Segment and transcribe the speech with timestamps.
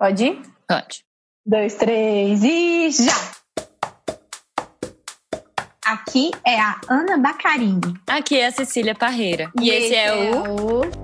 [0.00, 0.42] Pode ir?
[0.66, 1.04] Pode.
[1.44, 3.12] Dois, três e já!
[5.84, 8.00] Aqui é a Ana Bacarini.
[8.08, 9.52] Aqui é a Cecília Parreira.
[9.60, 10.80] E, esse, é, o...
[10.80, 10.99] o...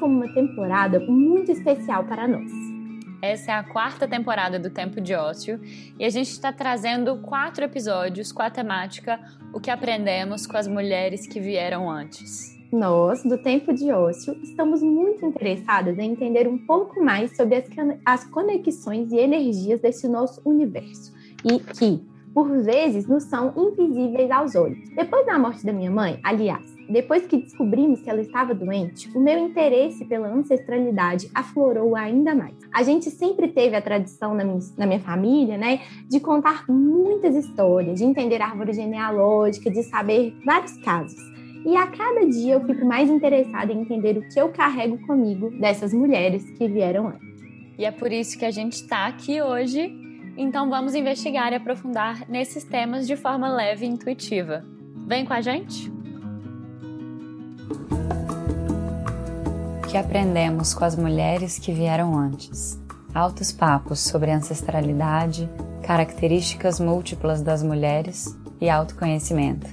[0.00, 2.50] com uma temporada muito especial para nós.
[3.20, 5.60] Essa é a quarta temporada do Tempo de Ócio
[5.98, 9.20] e a gente está trazendo quatro episódios com a temática
[9.52, 12.58] O que aprendemos com as mulheres que vieram antes.
[12.72, 17.64] Nós, do Tempo de Ócio, estamos muito interessadas em entender um pouco mais sobre as,
[18.06, 21.12] as conexões e energias desse nosso universo
[21.44, 22.00] e que,
[22.32, 24.88] por vezes, nos são invisíveis aos olhos.
[24.94, 29.20] Depois da morte da minha mãe, aliás, depois que descobrimos que ela estava doente, o
[29.20, 32.54] meu interesse pela ancestralidade aflorou ainda mais.
[32.72, 37.36] A gente sempre teve a tradição na minha, na minha família, né, de contar muitas
[37.36, 41.20] histórias, de entender árvore genealógica, de saber vários casos.
[41.64, 45.50] E a cada dia eu fico mais interessada em entender o que eu carrego comigo
[45.50, 47.28] dessas mulheres que vieram antes.
[47.78, 49.94] E é por isso que a gente está aqui hoje.
[50.36, 54.64] Então vamos investigar e aprofundar nesses temas de forma leve e intuitiva.
[55.06, 55.99] Vem com a gente?
[59.90, 62.80] Que aprendemos com as mulheres que vieram antes.
[63.12, 65.50] Altos papos sobre ancestralidade,
[65.82, 69.66] características múltiplas das mulheres e autoconhecimento.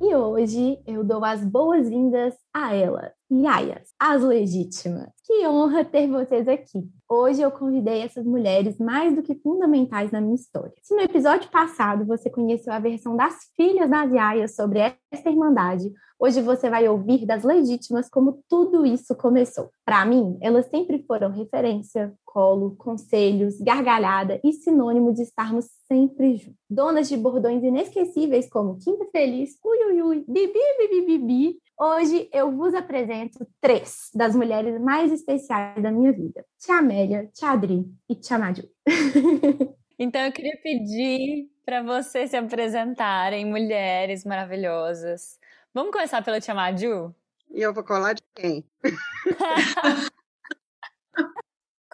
[0.00, 5.08] E hoje eu dou as boas-vindas a elas, Yayas, as legítimas.
[5.24, 6.86] Que honra ter vocês aqui.
[7.08, 10.74] Hoje eu convidei essas mulheres mais do que fundamentais na minha história.
[10.82, 15.90] Se no episódio passado você conheceu a versão das filhas das Yayas sobre esta irmandade,
[16.20, 19.70] hoje você vai ouvir das legítimas como tudo isso começou.
[19.82, 26.60] Para mim, elas sempre foram referência, colo, conselhos, gargalhada e sinônimo de estarmos sempre juntos.
[26.68, 32.52] Donas de bordões inesquecíveis como Quinta Feliz, Ui Ui Ui, Bibi Bibi Bibi, Hoje eu
[32.52, 38.14] vos apresento três das mulheres mais especiais da minha vida: Tia Amélia, Tia Adri e
[38.14, 38.62] Tia Maju.
[39.98, 45.38] Então eu queria pedir para vocês se apresentarem, mulheres maravilhosas.
[45.72, 47.14] Vamos começar pela Tia Maju?
[47.50, 48.64] E eu vou colar de quem?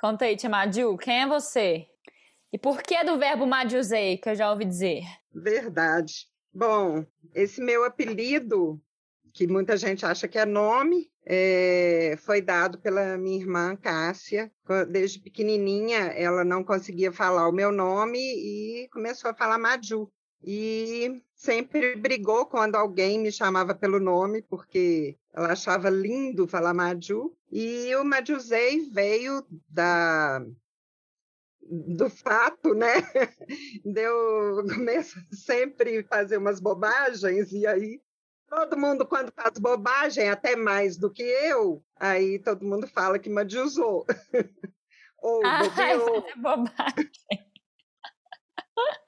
[0.01, 1.87] Conta aí, Tia Maju, quem é você?
[2.53, 5.03] E por que do verbo Majusei, que eu já ouvi dizer?
[5.35, 6.29] Verdade.
[6.55, 7.05] Bom,
[7.35, 8.81] esse meu apelido
[9.39, 14.51] que muita gente acha que é nome, é, foi dado pela minha irmã Cássia.
[14.91, 20.11] Desde pequenininha, ela não conseguia falar o meu nome e começou a falar Maju.
[20.43, 27.33] E sempre brigou quando alguém me chamava pelo nome, porque ela achava lindo falar Maju.
[27.53, 30.45] E o Majuzei veio da
[31.63, 32.89] do fato, né?
[33.85, 38.01] Deu começa sempre fazer umas bobagens e aí
[38.49, 43.29] Todo mundo, quando faz bobagem, até mais do que eu, aí todo mundo fala que
[43.29, 44.07] Madiusou.
[45.21, 46.17] Ou ah, bobeou.
[46.17, 47.11] É bobagem.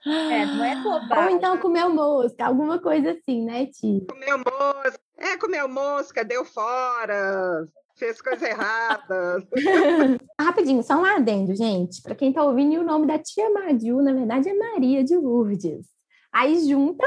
[0.07, 1.25] É, não é bobagem.
[1.25, 4.05] Ou então comeu mosca, alguma coisa assim, né, Ti?
[4.09, 5.01] Comeu mosca.
[5.17, 9.47] É, comeu mosca, deu fora, fez coisa errada.
[10.41, 12.03] Rapidinho, só um adendo, gente.
[12.03, 15.87] Para quem tá ouvindo, o nome da tia Madiu, na verdade, é Maria de Lourdes.
[16.33, 17.07] Aí junta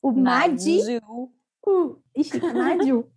[0.00, 0.80] o Madi
[1.68, 3.10] Uh, ixi, Nádio.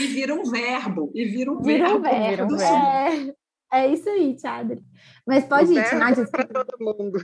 [0.00, 1.12] e vira um verbo.
[1.14, 2.54] E vira um vira verbo.
[2.54, 3.34] Um verbo.
[3.72, 4.82] É, é isso aí, Tiadri.
[5.26, 6.28] Mas pode o ir, Tinádio.
[6.30, 7.18] para todo mundo.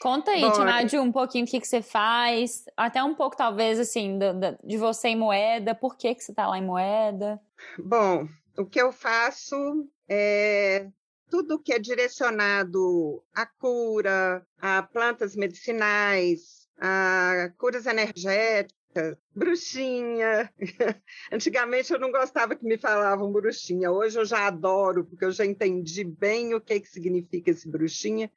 [0.00, 2.64] Conta aí, Tinádio, um pouquinho o que, que você faz.
[2.76, 4.18] Até um pouco, talvez, assim,
[4.64, 5.74] de você em moeda.
[5.74, 7.40] Por que, que você está lá em moeda?
[7.78, 8.26] Bom,
[8.58, 9.56] o que eu faço
[10.08, 10.88] é
[11.30, 18.81] tudo que é direcionado à cura, a plantas medicinais, a curas energéticas,
[19.34, 20.52] bruxinha.
[21.32, 25.44] Antigamente eu não gostava que me falavam bruxinha, hoje eu já adoro, porque eu já
[25.44, 28.30] entendi bem o que, que significa esse bruxinha.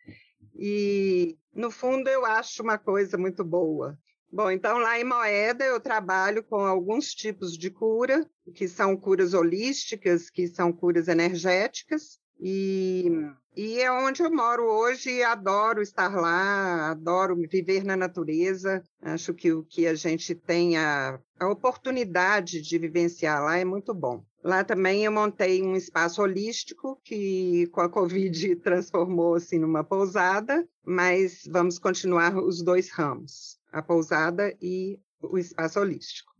[0.57, 3.97] E, no fundo, eu acho uma coisa muito boa.
[4.31, 9.33] Bom, então lá em Moeda eu trabalho com alguns tipos de cura, que são curas
[9.33, 13.09] holísticas, que são curas energéticas, e
[13.55, 18.83] E é onde eu moro hoje adoro estar lá, adoro viver na natureza.
[19.01, 23.93] Acho que o que a gente tem a, a oportunidade de vivenciar lá é muito
[23.93, 24.23] bom.
[24.43, 31.43] Lá também eu montei um espaço holístico que com a Covid transformou-se numa pousada, mas
[31.49, 36.33] vamos continuar os dois ramos, a pousada e o espaço holístico.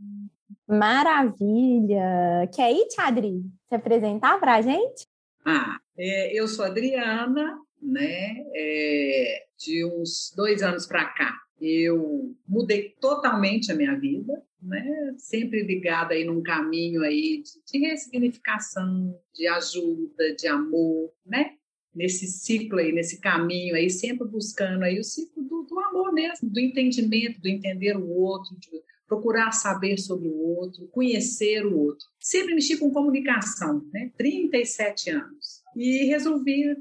[0.68, 2.48] Maravilha!
[2.54, 5.08] Quer ir, Tadri, se apresentar para a gente?
[5.46, 8.44] Ah, é, eu sou Adriana, né?
[8.56, 14.84] É, de uns dois anos para cá, eu mudei totalmente a minha vida, né?
[15.20, 21.52] Sempre ligada aí num caminho aí de, de ressignificação, de ajuda, de amor, né?
[21.94, 26.50] Nesse ciclo aí, nesse caminho aí, sempre buscando aí o ciclo do, do amor mesmo,
[26.50, 32.06] do entendimento, do entender o outro, de procurar saber sobre o outro, conhecer o outro.
[32.20, 34.12] Sempre mexi com comunicação, né?
[34.18, 35.64] 37 anos.
[35.76, 36.76] E resolvi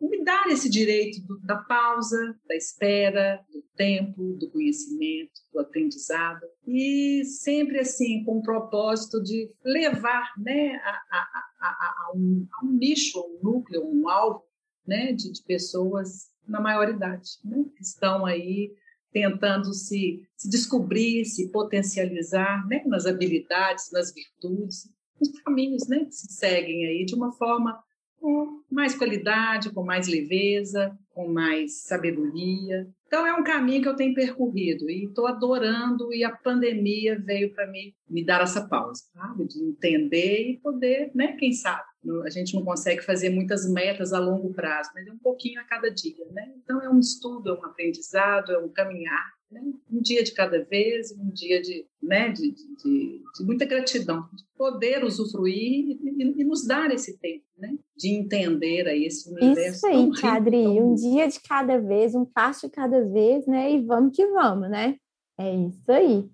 [0.00, 6.40] me dar esse direito do, da pausa, da espera, do tempo, do conhecimento, do aprendizado.
[6.66, 12.72] E sempre assim, com o propósito de levar né, a, a, a, a um, um,
[12.72, 14.42] nicho, um núcleo, um alvo
[14.86, 18.72] né, de, de pessoas na maioridade, né, que estão aí
[19.12, 24.88] tentando se, se descobrir, se potencializar né, nas habilidades, nas virtudes,
[25.20, 27.82] nos caminhos né, que se seguem aí de uma forma
[28.16, 32.88] com mais qualidade, com mais leveza, com mais sabedoria.
[33.10, 37.52] Então é um caminho que eu tenho percorrido e estou adorando e a pandemia veio
[37.52, 39.48] para mim me dar essa pausa, sabe?
[39.48, 41.32] De entender e poder, né?
[41.32, 41.82] Quem sabe?
[42.24, 45.64] A gente não consegue fazer muitas metas a longo prazo, mas é um pouquinho a
[45.64, 46.52] cada dia, né?
[46.62, 49.60] Então é um estudo, é um aprendizado, é um caminhar né?
[49.90, 54.44] um dia de cada vez, um dia de, né, de, de, de muita gratidão, de
[54.56, 57.76] poder usufruir e, e, e, nos dar esse tempo, né?
[58.00, 59.76] De entender aí esse universo.
[59.76, 63.70] Isso aí, Cadri, um dia de cada vez, um passo de cada vez, né?
[63.72, 64.96] E vamos que vamos, né?
[65.38, 66.28] É isso aí.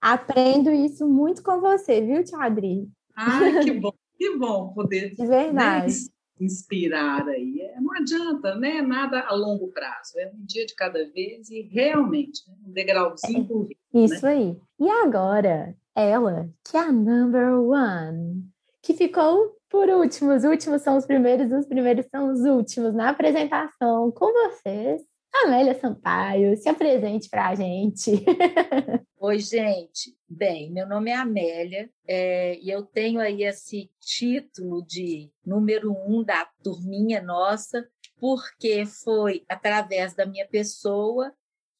[0.00, 2.88] Aprendo isso muito com você, viu, Tadri?
[3.16, 5.12] Ah, que bom, que bom poder.
[5.14, 5.92] De verdade.
[5.92, 6.16] Né?
[6.38, 7.62] inspirar aí.
[7.62, 8.82] É, não adianta, né?
[8.82, 10.18] Nada a longo prazo.
[10.18, 12.54] É um dia de cada vez e realmente né?
[12.66, 13.78] um degrauzinho por vez.
[13.92, 14.04] Né?
[14.04, 14.32] Isso né?
[14.32, 14.56] aí.
[14.78, 18.44] E agora, ela, que é a number one,
[18.82, 20.32] que ficou por último.
[20.32, 25.02] Os últimos são os primeiros, os primeiros são os últimos na apresentação com vocês.
[25.44, 28.24] Amélia Sampaio, se apresente para a gente.
[29.20, 30.16] Oi, gente.
[30.26, 36.24] Bem, meu nome é Amélia é, e eu tenho aí esse título de número um
[36.24, 37.86] da turminha nossa,
[38.18, 41.34] porque foi através da minha pessoa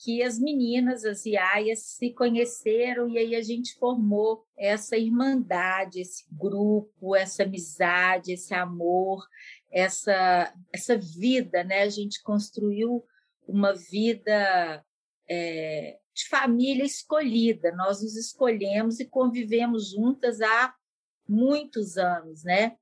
[0.07, 6.25] que as meninas, as iaias, se conheceram e aí a gente formou essa irmandade, esse
[6.31, 9.27] grupo, essa amizade, esse amor,
[9.69, 11.83] essa, essa vida, né?
[11.83, 13.05] A gente construiu
[13.49, 14.81] uma vida
[15.29, 17.73] é, de família escolhida.
[17.73, 20.73] Nós nos escolhemos e convivemos juntas há
[21.29, 22.77] muitos anos, né?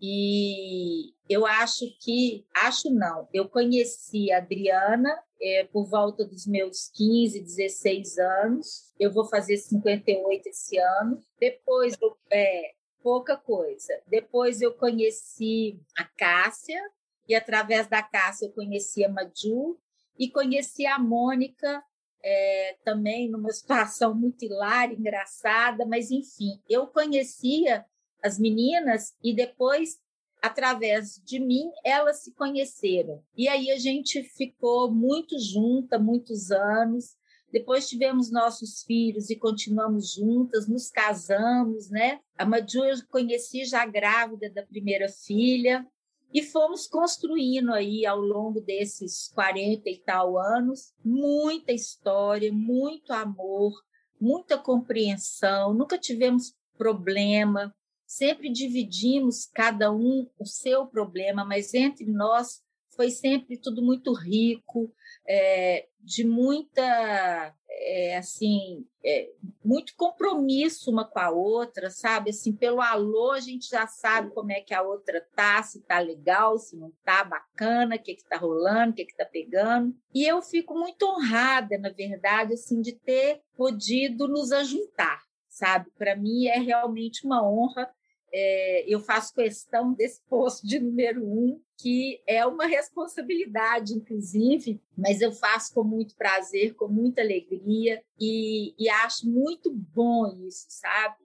[0.00, 6.88] E eu acho que, acho não, eu conheci a Adriana é, por volta dos meus
[6.94, 8.92] 15, 16 anos.
[8.98, 11.20] Eu vou fazer 58 esse ano.
[11.38, 11.96] Depois,
[12.30, 14.00] é, pouca coisa.
[14.06, 16.80] Depois eu conheci a Cássia,
[17.28, 19.78] e através da Cássia eu conheci a Maju,
[20.18, 21.82] e conheci a Mônica
[22.22, 27.84] é, também numa situação muito hilária, engraçada, mas enfim, eu conhecia
[28.22, 29.98] as meninas e depois,
[30.42, 33.22] através de mim, elas se conheceram.
[33.36, 37.16] E aí a gente ficou muito junta, muitos anos.
[37.52, 42.20] Depois tivemos nossos filhos e continuamos juntas, nos casamos, né?
[42.36, 45.86] A Maju eu conheci já grávida da primeira filha,
[46.32, 53.72] e fomos construindo aí ao longo desses 40 e tal anos muita história, muito amor,
[54.20, 57.74] muita compreensão, nunca tivemos problema,
[58.16, 64.90] sempre dividimos cada um o seu problema, mas entre nós foi sempre tudo muito rico,
[65.28, 69.30] é, de muita é, assim é,
[69.62, 72.30] muito compromisso uma com a outra, sabe?
[72.30, 75.98] Assim, pelo alô a gente já sabe como é que a outra tá, se tá
[75.98, 79.94] legal, se não tá bacana, o que que tá rolando, o que que tá pegando.
[80.14, 85.90] E eu fico muito honrada, na verdade, assim, de ter podido nos ajuntar, sabe?
[85.98, 87.90] Para mim é realmente uma honra
[88.38, 95.22] é, eu faço questão desse posto de número um, que é uma responsabilidade, inclusive, mas
[95.22, 101.24] eu faço com muito prazer, com muita alegria e, e acho muito bom isso, sabe?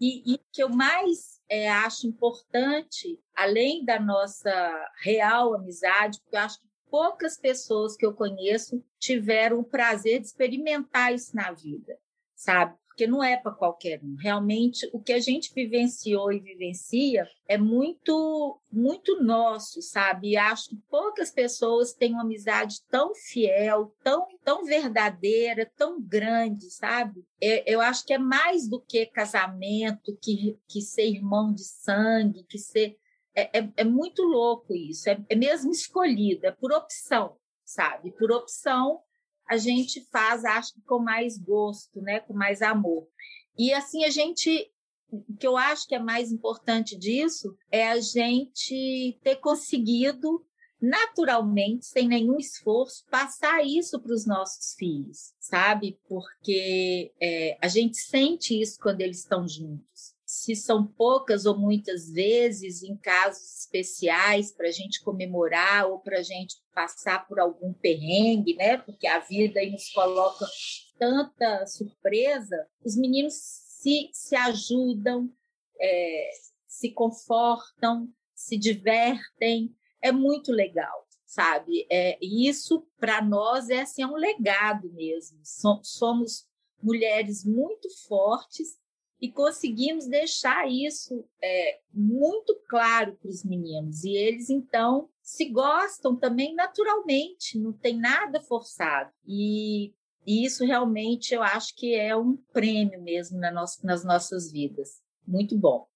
[0.00, 6.40] E, o que eu mais é, acho importante, além da nossa real amizade, porque eu
[6.40, 11.98] acho que poucas pessoas que eu conheço tiveram o prazer de experimentar isso na vida,
[12.34, 12.78] sabe?
[12.96, 14.14] Porque não é para qualquer um.
[14.14, 20.30] Realmente, o que a gente vivenciou e vivencia é muito, muito nosso, sabe?
[20.30, 26.70] E acho que poucas pessoas têm uma amizade tão fiel, tão, tão verdadeira, tão grande,
[26.70, 27.22] sabe?
[27.38, 32.46] É, eu acho que é mais do que casamento, que, que ser irmão de sangue,
[32.48, 32.96] que ser.
[33.34, 38.10] É, é, é muito louco isso, é, é mesmo escolhido, é por opção, sabe?
[38.12, 39.02] Por opção
[39.48, 42.20] a gente faz, acho que com mais gosto, né?
[42.20, 43.06] com mais amor.
[43.58, 44.70] E assim a gente,
[45.10, 50.44] o que eu acho que é mais importante disso é a gente ter conseguido
[50.80, 55.98] naturalmente, sem nenhum esforço, passar isso para os nossos filhos, sabe?
[56.06, 59.95] Porque é, a gente sente isso quando eles estão juntos
[60.46, 66.20] se são poucas ou muitas vezes em casos especiais para a gente comemorar ou para
[66.20, 68.76] a gente passar por algum perrengue, né?
[68.76, 70.46] Porque a vida nos coloca
[71.00, 75.28] tanta surpresa, os meninos se, se ajudam,
[75.80, 76.30] é,
[76.68, 81.88] se confortam, se divertem, é muito legal, sabe?
[81.90, 85.40] É, isso para nós é assim é um legado mesmo.
[85.82, 86.46] Somos
[86.80, 88.78] mulheres muito fortes
[89.20, 94.04] e conseguimos deixar isso é, muito claro para os meninos.
[94.04, 99.10] E eles, então, se gostam também naturalmente, não tem nada forçado.
[99.26, 99.94] E,
[100.26, 105.00] e isso realmente eu acho que é um prêmio mesmo na nas nossas vidas.
[105.26, 105.86] Muito bom.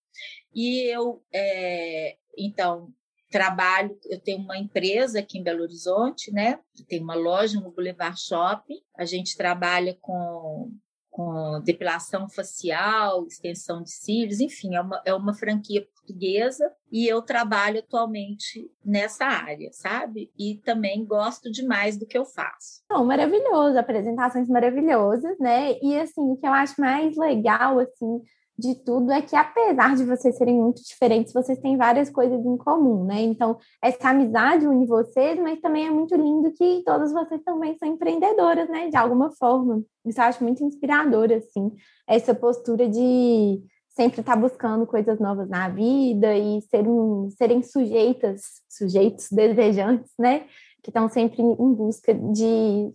[0.55, 2.93] E eu, é, então,
[3.31, 6.59] trabalho, eu tenho uma empresa aqui em Belo Horizonte, né?
[6.89, 8.81] Tem uma loja no Boulevard Shopping.
[8.97, 10.73] A gente trabalha com
[11.11, 17.21] com depilação facial, extensão de cílios, enfim, é uma, é uma franquia portuguesa e eu
[17.21, 20.31] trabalho atualmente nessa área, sabe?
[20.39, 22.83] E também gosto demais do que eu faço.
[22.89, 25.77] Bom, maravilhoso, apresentações maravilhosas, né?
[25.83, 28.23] E assim, o que eu acho mais legal, assim,
[28.61, 32.57] de tudo é que, apesar de vocês serem muito diferentes, vocês têm várias coisas em
[32.57, 33.23] comum, né?
[33.23, 37.89] Então, essa amizade une vocês, mas também é muito lindo que todas vocês também são
[37.89, 38.89] empreendedoras, né?
[38.89, 39.83] De alguma forma.
[40.05, 41.73] Isso eu acho muito inspirador, assim,
[42.07, 49.29] essa postura de sempre estar buscando coisas novas na vida e serem, serem sujeitas, sujeitos
[49.33, 50.47] desejantes, né?
[50.83, 52.93] Que estão sempre em busca de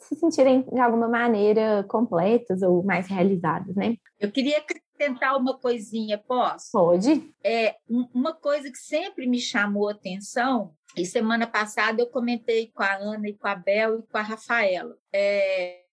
[0.00, 3.96] se sentirem de alguma maneira completos ou mais realizados, né?
[4.18, 4.62] Eu queria
[4.96, 6.72] tentar uma coisinha, posso?
[6.72, 7.32] Pode.
[7.44, 12.82] É, uma coisa que sempre me chamou a atenção, e semana passada eu comentei com
[12.82, 14.96] a Ana e com a Bel e com a Rafaela.
[15.12, 15.84] É,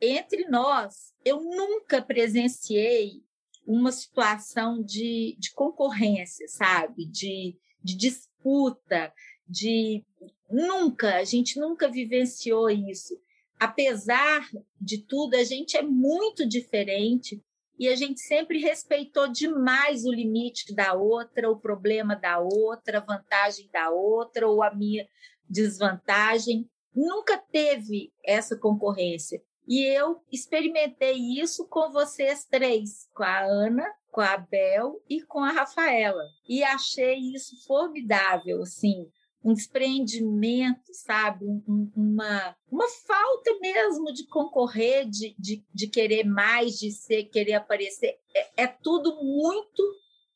[0.00, 3.22] entre nós, eu nunca presenciei
[3.66, 7.04] uma situação de, de concorrência, sabe?
[7.04, 9.12] De, de disputa,
[9.46, 10.04] de.
[10.50, 13.20] Nunca, a gente nunca vivenciou isso.
[13.58, 14.48] Apesar
[14.80, 17.42] de tudo, a gente é muito diferente
[17.80, 23.00] e a gente sempre respeitou demais o limite da outra, o problema da outra, a
[23.00, 25.08] vantagem da outra ou a minha
[25.48, 26.68] desvantagem.
[26.94, 29.42] Nunca teve essa concorrência.
[29.66, 35.38] E eu experimentei isso com vocês três, com a Ana, com a Bel e com
[35.38, 36.24] a Rafaela.
[36.46, 39.10] E achei isso formidável, assim,
[39.42, 41.46] um desprendimento, sabe?
[41.46, 47.54] Um, uma, uma falta mesmo de concorrer, de, de, de, querer mais, de ser, querer
[47.54, 48.18] aparecer.
[48.34, 49.82] É, é tudo muito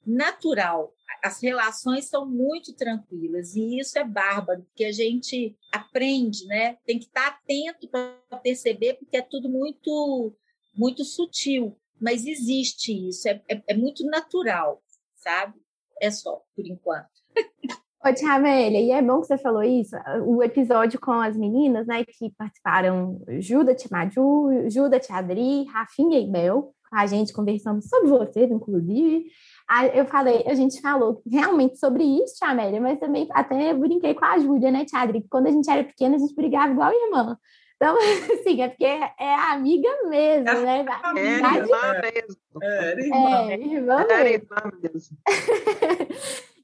[0.07, 0.95] natural.
[1.23, 6.77] As relações são muito tranquilas e isso é bárbaro, porque a gente aprende, né?
[6.85, 10.35] Tem que estar atento para perceber, porque é tudo muito,
[10.75, 11.79] muito sutil.
[12.01, 14.83] Mas existe isso, é, é, é muito natural,
[15.15, 15.59] sabe?
[16.01, 17.09] É só, por enquanto.
[18.07, 19.97] Ô, Tia Amélia, e é bom que você falou isso,
[20.27, 26.21] o episódio com as meninas, né, que participaram, Juda, Tia Maju, Juda, Tia Adri, Rafinha
[26.21, 29.25] e Bel, a gente conversando sobre vocês, inclusive,
[29.95, 34.27] eu falei, a gente falou realmente sobre isso, Tia Amélia, mas também até brinquei com
[34.27, 36.93] a Júlia, né, Tia Adri, que quando a gente era pequena, a gente brigava igual
[36.93, 37.39] irmã.
[37.77, 37.97] Então,
[38.39, 40.85] assim, é porque é amiga mesmo, né?
[41.17, 42.61] É, irmã mesmo.
[42.63, 43.47] É, irmã.
[43.49, 44.13] É, irmã mesmo.
[44.13, 45.17] É, irmã mesmo.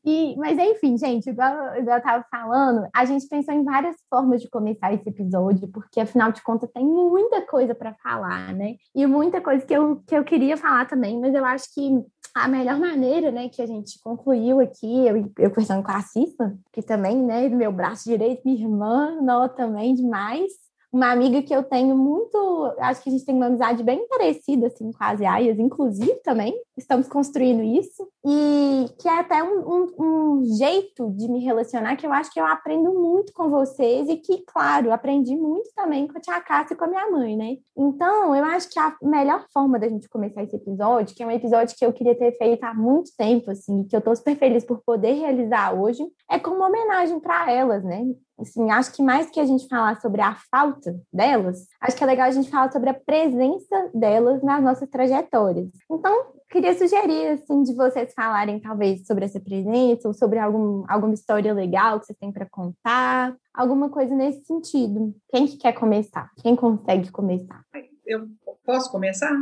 [0.05, 4.41] E, mas enfim, gente, igual, igual eu estava falando, a gente pensou em várias formas
[4.41, 8.77] de começar esse episódio, porque afinal de contas tem muita coisa para falar, né?
[8.95, 12.03] E muita coisa que eu, que eu queria falar também, mas eu acho que
[12.35, 16.57] a melhor maneira, né, que a gente concluiu aqui, eu, eu conversando com a Cissa,
[16.73, 20.53] que também, né, meu braço direito, minha irmã, não também demais,
[20.93, 24.67] uma amiga que eu tenho muito, acho que a gente tem uma amizade bem parecida
[24.67, 29.87] assim com as Yayas, inclusive também, estamos construindo isso, e que é até um, um,
[29.99, 34.17] um jeito de me relacionar que eu acho que eu aprendo muito com vocês e
[34.17, 37.57] que, claro, aprendi muito também com a tia Cássia e com a minha mãe, né?
[37.77, 41.31] Então, eu acho que a melhor forma da gente começar esse episódio, que é um
[41.31, 44.65] episódio que eu queria ter feito há muito tempo, assim, que eu tô super feliz
[44.65, 48.05] por poder realizar hoje, é como uma homenagem para elas, né?
[48.41, 52.07] Assim, acho que mais que a gente falar sobre a falta delas, acho que é
[52.07, 55.69] legal a gente falar sobre a presença delas nas nossas trajetórias.
[55.91, 61.15] Então, queria sugerir, assim, de vocês falarem, talvez, sobre essa presença, ou sobre algum, alguma
[61.15, 65.15] história legal que vocês têm para contar, alguma coisa nesse sentido.
[65.29, 66.31] Quem que quer começar?
[66.43, 67.63] Quem consegue começar?
[68.07, 68.29] Eu
[68.65, 69.33] posso começar?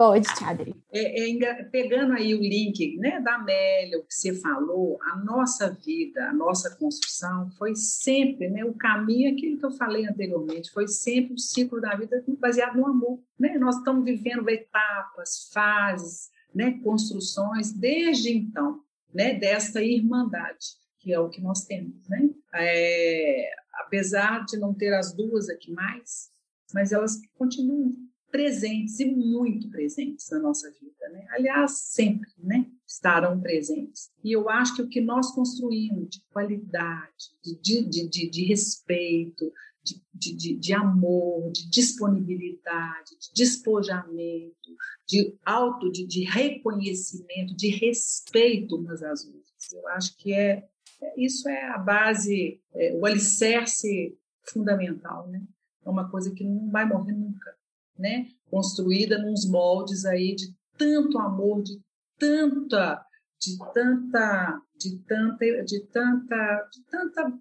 [0.00, 0.74] Pode, Tchadri.
[0.90, 5.70] É, é, pegando aí o link né, da Amélia, o que você falou, a nossa
[5.74, 10.88] vida, a nossa construção foi sempre, né, o caminho, aquilo que eu falei anteriormente, foi
[10.88, 13.20] sempre o ciclo da vida baseado no amor.
[13.38, 13.58] Né?
[13.58, 18.80] Nós estamos vivendo etapas, fases, né, construções desde então,
[19.12, 22.08] né, desta irmandade, que é o que nós temos.
[22.08, 22.30] Né?
[22.54, 26.30] É, apesar de não ter as duas aqui mais,
[26.72, 27.92] mas elas continuam
[28.30, 31.26] presentes e muito presentes na nossa vida, né?
[31.30, 32.66] Aliás, sempre, né?
[32.86, 34.10] Estarão presentes.
[34.22, 39.52] E eu acho que o que nós construímos de qualidade, de, de, de, de respeito,
[39.82, 48.76] de, de, de, amor, de disponibilidade, de despojamento, de auto, de, de reconhecimento, de respeito
[48.76, 49.72] umas às outras.
[49.72, 50.68] Eu acho que é,
[51.02, 55.42] é isso é a base, é, o alicerce fundamental, né?
[55.84, 57.59] É uma coisa que não vai morrer nunca
[58.00, 58.26] né?
[58.50, 61.80] Construída nos moldes aí de tanto amor, de
[62.18, 63.04] tanta,
[63.40, 67.38] de tanta, de tanta, de tanta, de tanta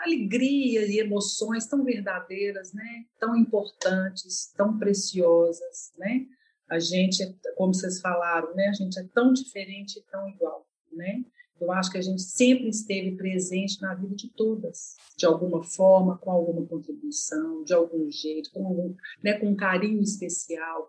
[0.00, 3.04] alegria e emoções tão verdadeiras, né?
[3.18, 6.26] Tão importantes, tão preciosas, né?
[6.68, 7.24] A gente,
[7.56, 8.68] como vocês falaram, né?
[8.68, 11.24] A gente é tão diferente e tão igual, né?
[11.60, 16.16] Eu acho que a gente sempre esteve presente na vida de todas, de alguma forma,
[16.18, 20.88] com alguma contribuição, de algum jeito, com, algum, né, com um carinho especial,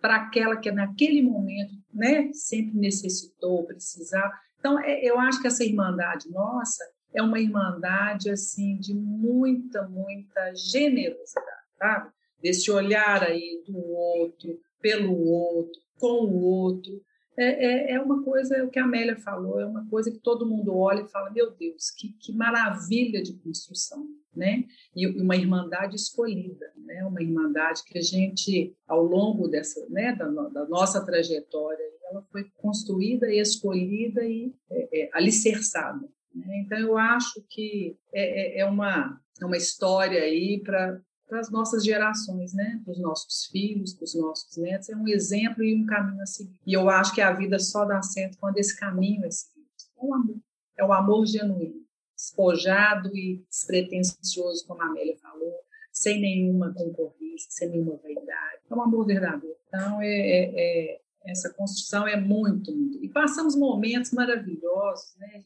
[0.00, 4.32] para aquela que naquele momento né, sempre necessitou, precisava.
[4.58, 10.54] Então, é, eu acho que essa irmandade nossa é uma irmandade assim de muita, muita
[10.54, 12.10] generosidade, sabe?
[12.40, 17.00] Desse olhar aí do outro, pelo outro, com o outro,
[17.36, 20.18] é, é, é, uma coisa, é o que a Amélia falou, é uma coisa que
[20.18, 24.64] todo mundo olha e fala, meu Deus, que, que maravilha de construção, né?
[24.94, 27.04] E uma irmandade escolhida, né?
[27.04, 32.44] Uma irmandade que a gente, ao longo dessa, né, da, da nossa trajetória, ela foi
[32.56, 36.08] construída e escolhida e é, é, alicerçada.
[36.34, 36.62] Né?
[36.64, 41.50] Então, eu acho que é, é, é uma, é uma história aí para para as
[41.50, 42.80] nossas gerações, né?
[42.84, 46.26] Para os nossos filhos, para os nossos netos, é um exemplo e um caminho a
[46.26, 46.58] seguir.
[46.66, 49.64] E eu acho que a vida só dá certo quando esse caminho é seguido.
[49.98, 50.36] É o amor,
[50.78, 51.82] é o amor genuíno,
[52.16, 55.54] despojado e despretensioso, como a Amélia falou,
[55.92, 58.60] sem nenhuma concorrência, sem nenhuma vaidade.
[58.68, 59.56] É um amor verdadeiro.
[59.68, 63.02] Então, é, é, é, essa construção é muito, muito.
[63.02, 65.42] E passamos momentos maravilhosos, né?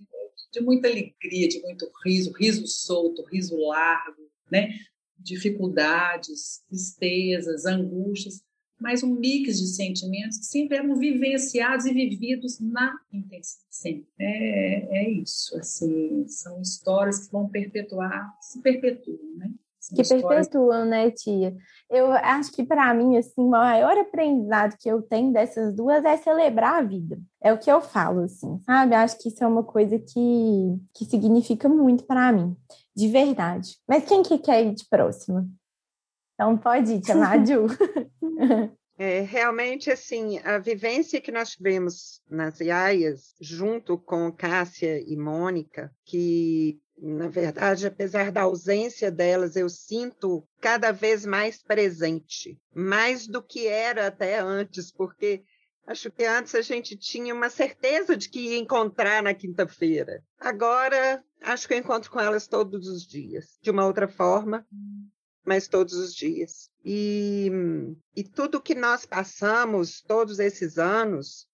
[0.53, 4.71] De, muita alegria, de muito riso, riso solto, riso largo, né?
[5.19, 8.43] Dificuldades, tristezas, angústias,
[8.81, 13.67] mas um mix de sentimentos que sempre eram vivenciados e vividos na intensidade.
[13.69, 14.07] Sempre.
[14.19, 19.53] É, é isso, assim, são histórias que vão perpetuar, se perpetuam, né?
[19.95, 21.57] Que perpetuam, né, tia?
[21.89, 26.17] Eu acho que para mim, assim, o maior aprendizado que eu tenho dessas duas é
[26.17, 27.19] celebrar a vida.
[27.41, 28.95] É o que eu falo, assim, sabe?
[28.95, 32.57] Acho que isso é uma coisa que, que significa muito para mim
[32.99, 33.77] de verdade.
[33.87, 35.49] Mas quem que quer ir de próxima?
[36.35, 37.67] Então pode ir, chamar Ju.
[38.99, 45.95] É, realmente, assim, a vivência que nós tivemos nas Iaias, junto com Cássia e Mônica,
[46.05, 53.43] que, na verdade, apesar da ausência delas, eu sinto cada vez mais presente, mais do
[53.43, 55.45] que era até antes, porque
[55.89, 60.23] Acho que antes a gente tinha uma certeza de que ia encontrar na quinta-feira.
[60.39, 64.67] Agora, acho que eu encontro com elas todos os dias, de uma outra forma,
[65.47, 66.69] mas todos os dias.
[66.85, 67.51] E,
[68.15, 71.48] e tudo que nós passamos todos esses anos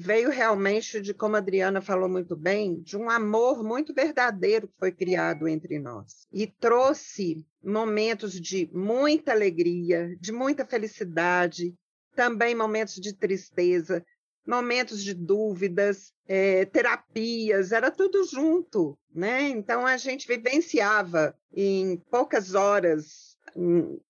[0.00, 4.78] veio realmente de, como a Adriana falou muito bem, de um amor muito verdadeiro que
[4.78, 6.26] foi criado entre nós.
[6.32, 11.74] E trouxe momentos de muita alegria, de muita felicidade,
[12.16, 14.02] também momentos de tristeza,
[14.46, 19.50] momentos de dúvidas, é, terapias, era tudo junto, né?
[19.50, 24.00] Então a gente vivenciava em poucas horas hum,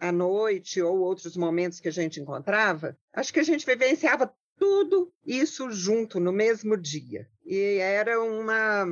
[0.00, 5.12] à noite ou outros momentos que a gente encontrava, acho que a gente vivenciava tudo
[5.26, 7.28] isso junto no mesmo dia.
[7.44, 8.86] E era uma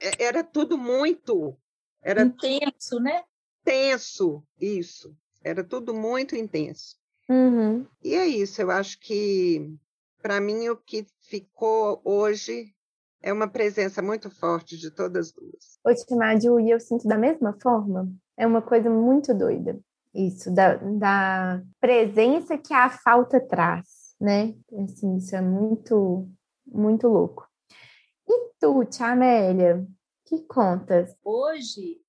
[0.00, 1.56] é, era tudo muito
[2.02, 3.22] era intenso, né?
[3.64, 5.16] Tenso, isso.
[5.44, 6.96] Era tudo muito intenso.
[7.28, 7.86] Uhum.
[8.02, 9.72] E é isso, eu acho que
[10.20, 12.74] para mim o que ficou hoje
[13.22, 15.78] é uma presença muito forte de todas as duas.
[15.84, 18.12] Ô, Timádio, e eu sinto da mesma forma.
[18.36, 19.78] É uma coisa muito doida,
[20.12, 24.54] isso, da, da presença que a falta traz, né?
[24.84, 26.30] Assim, isso é muito,
[26.64, 27.48] muito louco.
[28.26, 29.84] E tu, Tia Amélia,
[30.24, 31.14] que contas?
[31.24, 32.00] Hoje,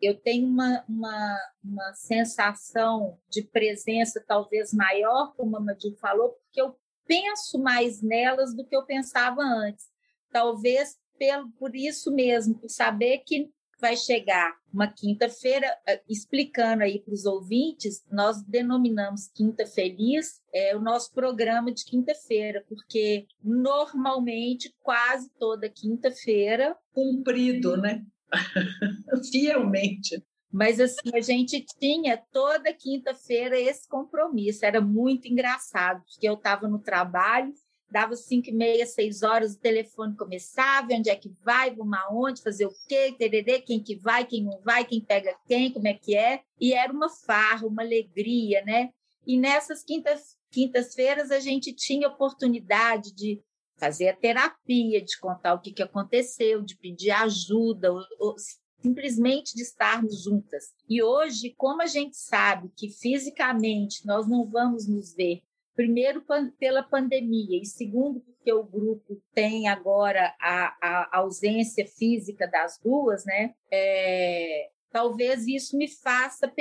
[0.00, 6.60] eu tenho uma, uma, uma sensação de presença talvez maior, como a Madil falou, porque
[6.60, 9.86] eu penso mais nelas do que eu pensava antes.
[10.30, 17.00] Talvez pelo, por isso mesmo, por saber que vai chegar uma quinta-feira, eh, explicando aí
[17.00, 24.74] para os ouvintes, nós denominamos Quinta Feliz é o nosso programa de quinta-feira, porque normalmente
[24.80, 28.04] quase toda quinta-feira cumprido, né?
[29.30, 30.22] Fielmente.
[30.54, 34.64] Mas assim, a gente tinha toda quinta-feira esse compromisso.
[34.64, 37.52] Era muito engraçado, porque eu estava no trabalho
[37.90, 42.42] dava cinco e meia, seis horas, o telefone começava, onde é que vai, vamos aonde,
[42.42, 45.94] fazer o quê, tererê, quem que vai, quem não vai, quem pega quem, como é
[45.94, 48.90] que é, e era uma farra, uma alegria, né?
[49.26, 53.42] E nessas quintas, quintas-feiras a gente tinha oportunidade de
[53.76, 58.36] fazer a terapia, de contar o que, que aconteceu, de pedir ajuda, ou, ou,
[58.80, 60.74] simplesmente de estarmos juntas.
[60.88, 65.42] E hoje, como a gente sabe que fisicamente nós não vamos nos ver
[65.74, 66.24] primeiro
[66.58, 73.24] pela pandemia e segundo porque o grupo tem agora a, a ausência física das duas,
[73.24, 73.54] né?
[73.70, 76.52] É, talvez isso me faça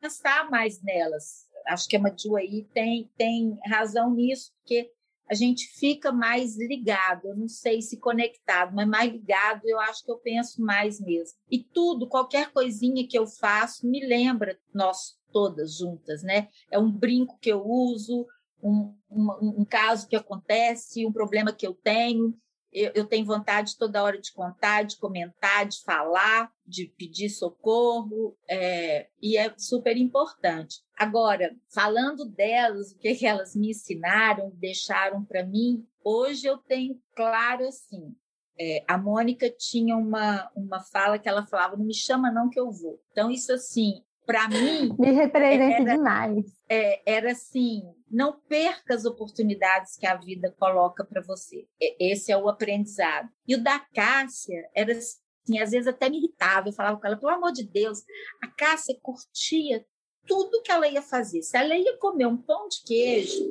[0.00, 1.46] pensar mais nelas.
[1.66, 4.90] Acho que a Madu aí tem, tem razão nisso, porque
[5.28, 10.04] a gente fica mais ligado, eu não sei se conectado, mas mais ligado, eu acho
[10.04, 11.36] que eu penso mais mesmo.
[11.50, 16.48] E tudo, qualquer coisinha que eu faço, me lembra nós todas juntas, né?
[16.70, 18.26] É um brinco que eu uso,
[18.62, 22.34] um, um, um, caso que acontece, um problema que eu tenho,
[22.72, 28.36] eu, eu, tenho vontade toda hora de contar, de comentar, de falar, de pedir socorro,
[28.48, 30.82] é, e é super importante.
[30.94, 37.00] Agora, falando delas, o que, que elas me ensinaram, deixaram para mim, hoje eu tenho
[37.14, 38.14] claro assim.
[38.58, 42.58] É, a Mônica tinha uma, uma fala que ela falava: não me chama, não, que
[42.58, 43.00] eu vou.
[43.10, 44.94] Então, isso assim, para mim.
[44.98, 46.44] Me representa demais.
[46.68, 51.66] É, era assim: não perca as oportunidades que a vida coloca para você.
[51.98, 53.28] Esse é o aprendizado.
[53.46, 56.68] E o da Cássia era assim, às vezes até me irritava.
[56.68, 58.02] Eu falava com ela: pelo amor de Deus,
[58.42, 59.84] a Cássia curtia
[60.26, 61.42] tudo que ela ia fazer.
[61.42, 63.44] Se ela ia comer um pão de queijo,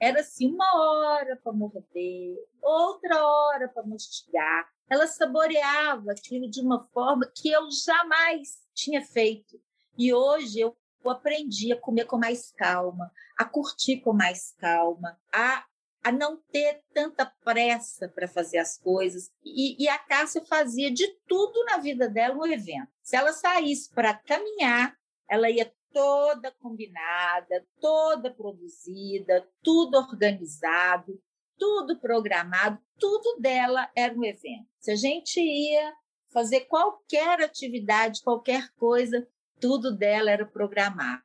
[0.00, 4.68] era assim, uma hora para morder, outra hora para mastigar.
[4.88, 9.60] Ela saboreava aquilo de uma forma que eu jamais tinha feito.
[9.96, 10.60] E hoje
[11.04, 15.64] eu aprendi a comer com mais calma, a curtir com mais calma, a,
[16.02, 19.30] a não ter tanta pressa para fazer as coisas.
[19.44, 22.88] E, e, a Cássia fazia de tudo na vida dela um evento.
[23.02, 24.94] Se ela saísse para caminhar,
[25.28, 31.20] ela ia toda combinada, toda produzida, tudo organizado,
[31.58, 34.68] tudo programado, tudo dela era um evento.
[34.78, 35.92] Se a gente ia
[36.32, 39.26] fazer qualquer atividade, qualquer coisa,
[39.60, 41.22] tudo dela era programado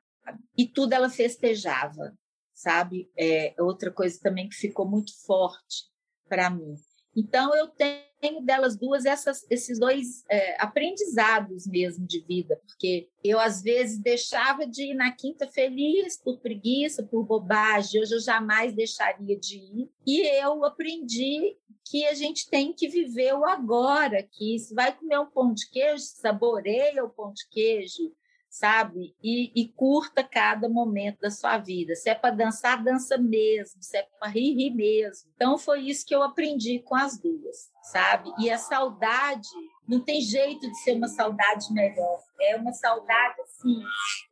[0.57, 2.13] e tudo ela festejava,
[2.53, 3.11] sabe?
[3.17, 5.85] É outra coisa também que ficou muito forte
[6.27, 6.75] para mim.
[7.15, 13.39] Então eu tenho delas duas essas, esses dois é, aprendizados mesmo de vida, porque eu
[13.39, 18.01] às vezes deixava de ir na quinta feliz por preguiça, por bobagem.
[18.01, 23.33] Hoje eu jamais deixaria de ir e eu aprendi que a gente tem que viver
[23.33, 28.11] o agora, que se vai comer um pão de queijo, saboreia o pão de queijo,
[28.53, 29.15] sabe?
[29.23, 31.95] E, e, curta cada momento da sua vida.
[31.95, 33.81] Se é para dançar, dança mesmo.
[33.81, 35.27] Se é para rir, rir mesmo.
[35.35, 38.31] Então, foi isso que eu aprendi com as duas, sabe?
[38.37, 39.49] E a saudade,
[39.87, 42.19] não tem jeito de ser uma saudade melhor.
[42.41, 43.81] É uma saudade, assim,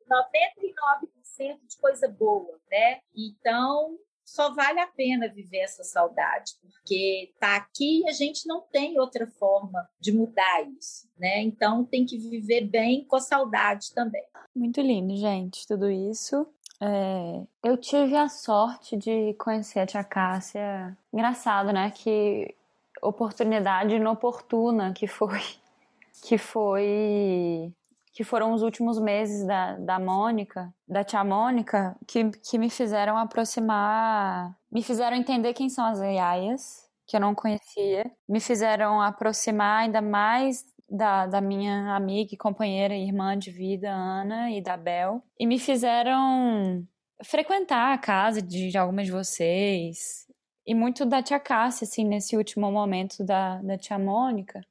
[0.07, 2.99] 99% de coisa boa, né?
[3.15, 3.97] Então,
[4.31, 8.97] só vale a pena viver essa saudade, porque tá aqui e a gente não tem
[8.97, 11.41] outra forma de mudar isso, né?
[11.41, 14.23] Então tem que viver bem com a saudade também.
[14.55, 16.47] Muito lindo, gente, tudo isso.
[16.79, 20.97] É, eu tive a sorte de conhecer a tia Cássia.
[21.13, 21.91] Engraçado, né?
[21.91, 22.55] Que
[23.01, 25.41] oportunidade inoportuna que foi,
[26.23, 27.73] que foi
[28.13, 33.17] que foram os últimos meses da, da Mônica, da tia Mônica, que, que me fizeram
[33.17, 39.83] aproximar, me fizeram entender quem são as Yayas, que eu não conhecia, me fizeram aproximar
[39.83, 44.75] ainda mais da, da minha amiga e companheira e irmã de vida, Ana e da
[44.75, 46.85] Bel, e me fizeram
[47.23, 50.27] frequentar a casa de, de algumas de vocês,
[50.65, 54.61] e muito da tia Cássia, assim, nesse último momento da, da tia Mônica.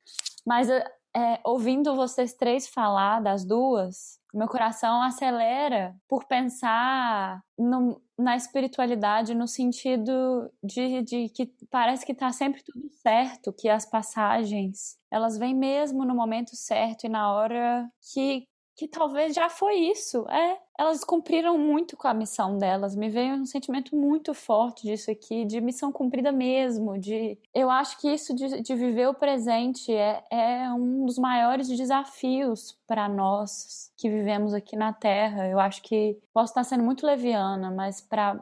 [0.47, 0.69] Mas
[1.17, 9.35] é, ouvindo vocês três falar das duas, meu coração acelera por pensar no, na espiritualidade
[9.35, 15.37] no sentido de, de que parece que está sempre tudo certo, que as passagens elas
[15.37, 18.47] vêm mesmo no momento certo e na hora que
[18.81, 20.27] que talvez já foi isso.
[20.31, 22.97] É, elas cumpriram muito com a missão delas.
[22.97, 26.99] Me veio um sentimento muito forte disso aqui, de missão cumprida mesmo.
[26.99, 31.69] De, eu acho que isso de, de viver o presente é, é um dos maiores
[31.69, 35.47] desafios para nós que vivemos aqui na Terra.
[35.47, 38.41] Eu acho que posso estar sendo muito leviana, mas para,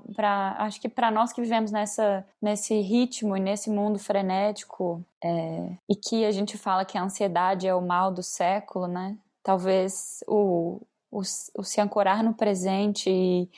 [0.59, 5.97] acho que para nós que vivemos nessa, nesse ritmo e nesse mundo frenético é, e
[5.97, 9.17] que a gente fala que a ansiedade é o mal do século, né?
[9.49, 10.79] Talvez o,
[11.11, 11.23] o,
[11.57, 13.49] o se ancorar no presente e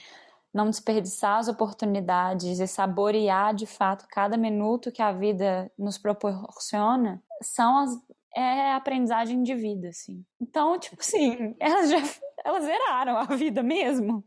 [0.54, 7.20] não desperdiçar as oportunidades e saborear de fato cada minuto que a vida nos proporciona
[7.42, 8.00] são as
[8.32, 10.24] é a aprendizagem de vida, assim.
[10.40, 11.98] Então, tipo assim, elas já
[12.44, 14.24] elas zeraram a vida mesmo,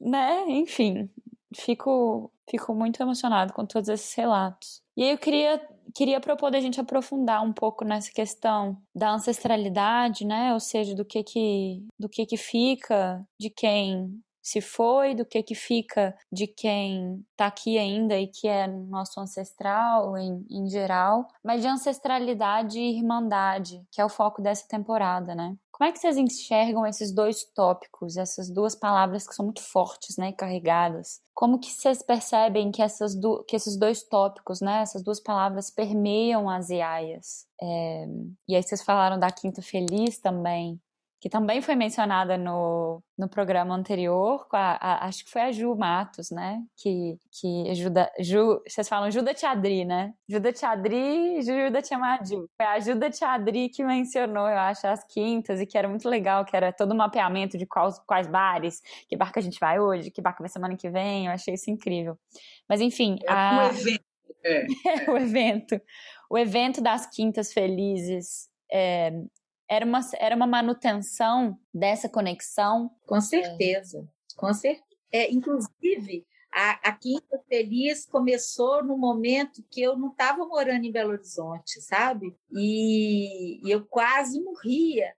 [0.00, 0.46] né?
[0.48, 1.08] Enfim,
[1.54, 4.82] fico fico muito emocionado com todos esses relatos.
[4.96, 10.24] E aí eu queria queria propor da gente aprofundar um pouco nessa questão da ancestralidade,
[10.26, 10.52] né?
[10.54, 15.42] Ou seja, do que que do que que fica de quem se foi, do que
[15.42, 21.28] que fica de quem está aqui ainda e que é nosso ancestral em, em geral,
[21.44, 25.54] mas de ancestralidade e irmandade, que é o foco dessa temporada, né?
[25.70, 30.16] Como é que vocês enxergam esses dois tópicos, essas duas palavras que são muito fortes,
[30.16, 31.20] né, carregadas?
[31.34, 35.70] Como que vocês percebem que, essas do, que esses dois tópicos, né, essas duas palavras
[35.70, 37.46] permeiam as iaias?
[37.62, 38.06] É,
[38.48, 40.80] e aí vocês falaram da Quinta Feliz também
[41.20, 45.74] que também foi mencionada no, no programa anterior, a, a, acho que foi a Ju
[45.74, 46.62] Matos, né?
[46.76, 48.10] Que, que ajuda.
[48.20, 50.14] Ju, vocês falam Juda Tiadri, né?
[50.28, 52.48] Juda Tiadri e Juda Tiamadu.
[52.56, 56.44] Foi a Juda Tiadri que mencionou, eu acho, as quintas, e que era muito legal,
[56.44, 60.12] que era todo o mapeamento de quais, quais bares, que barco a gente vai hoje,
[60.12, 61.26] que barco vai semana que vem.
[61.26, 62.16] Eu achei isso incrível.
[62.68, 63.18] Mas enfim.
[63.26, 63.58] É a...
[63.58, 64.04] um evento.
[64.44, 65.10] É, é.
[65.10, 65.80] o evento.
[66.30, 68.48] O evento das quintas felizes.
[68.70, 69.10] É,
[69.68, 72.90] era uma, era uma manutenção dessa conexão?
[73.06, 74.86] Com certeza, com certeza.
[75.12, 80.92] É, inclusive, a, a Quinta Feliz começou no momento que eu não estava morando em
[80.92, 82.36] Belo Horizonte, sabe?
[82.50, 85.14] E, e eu quase morria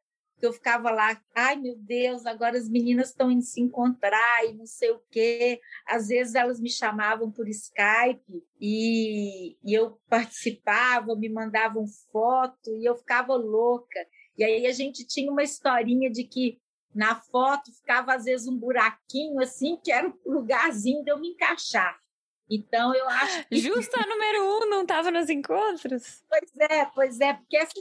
[0.47, 4.67] eu ficava lá, ai meu Deus, agora as meninas estão indo se encontrar e não
[4.67, 5.61] sei o quê.
[5.87, 12.85] Às vezes elas me chamavam por Skype e, e eu participava, me mandavam foto e
[12.85, 14.01] eu ficava louca.
[14.41, 16.59] E aí a gente tinha uma historinha de que
[16.95, 21.29] na foto ficava às vezes um buraquinho assim, que era o lugarzinho de eu me
[21.29, 22.01] encaixar.
[22.49, 23.57] Então eu acho que...
[23.59, 26.25] Justo a número um não estava nos encontros?
[26.27, 27.75] Pois é, pois é, porque essa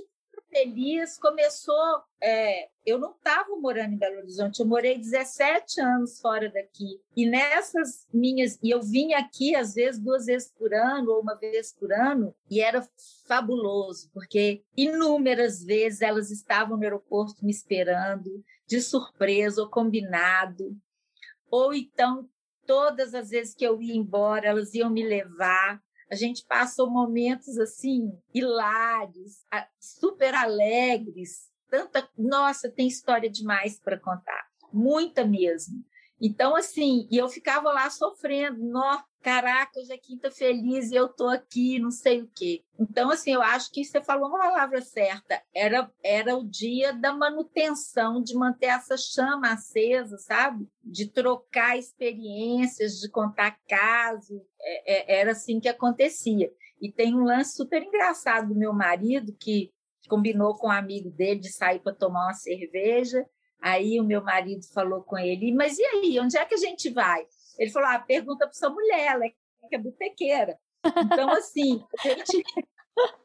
[0.50, 2.04] feliz começou.
[2.22, 7.00] É, eu não estava morando em Belo Horizonte, eu morei 17 anos fora daqui.
[7.16, 8.60] E nessas minhas.
[8.62, 12.36] E eu vinha aqui, às vezes, duas vezes por ano, ou uma vez por ano,
[12.50, 12.88] e era
[13.28, 20.76] fabuloso, porque inúmeras vezes elas estavam no aeroporto me esperando, de surpresa ou combinado.
[21.50, 22.30] Ou então,
[22.66, 25.82] todas as vezes que eu ia embora, elas iam me levar
[26.12, 29.46] a gente passou momentos assim hilários,
[29.80, 35.84] super alegres, tanta, nossa, tem história demais para contar, muita mesmo.
[36.20, 41.10] Então assim, e eu ficava lá sofrendo, nó, caraca, hoje é quinta feliz e eu
[41.10, 42.64] tô aqui, não sei o quê.
[42.80, 45.42] Então, assim, eu acho que você falou uma palavra certa.
[45.54, 50.68] Era, era o dia da manutenção, de manter essa chama acesa, sabe?
[50.84, 54.42] De trocar experiências, de contar casos.
[54.62, 56.52] É, é, era assim que acontecia.
[56.82, 59.72] E tem um lance super engraçado do meu marido, que
[60.08, 63.26] combinou com um amigo dele de sair para tomar uma cerveja.
[63.62, 66.90] Aí o meu marido falou com ele, mas e aí, onde é que a gente
[66.90, 67.26] vai?
[67.60, 69.30] Ele falou: ah, pergunta para sua mulher, ela é
[69.68, 70.58] que é botequeira.
[71.06, 72.44] Então, assim, a gente,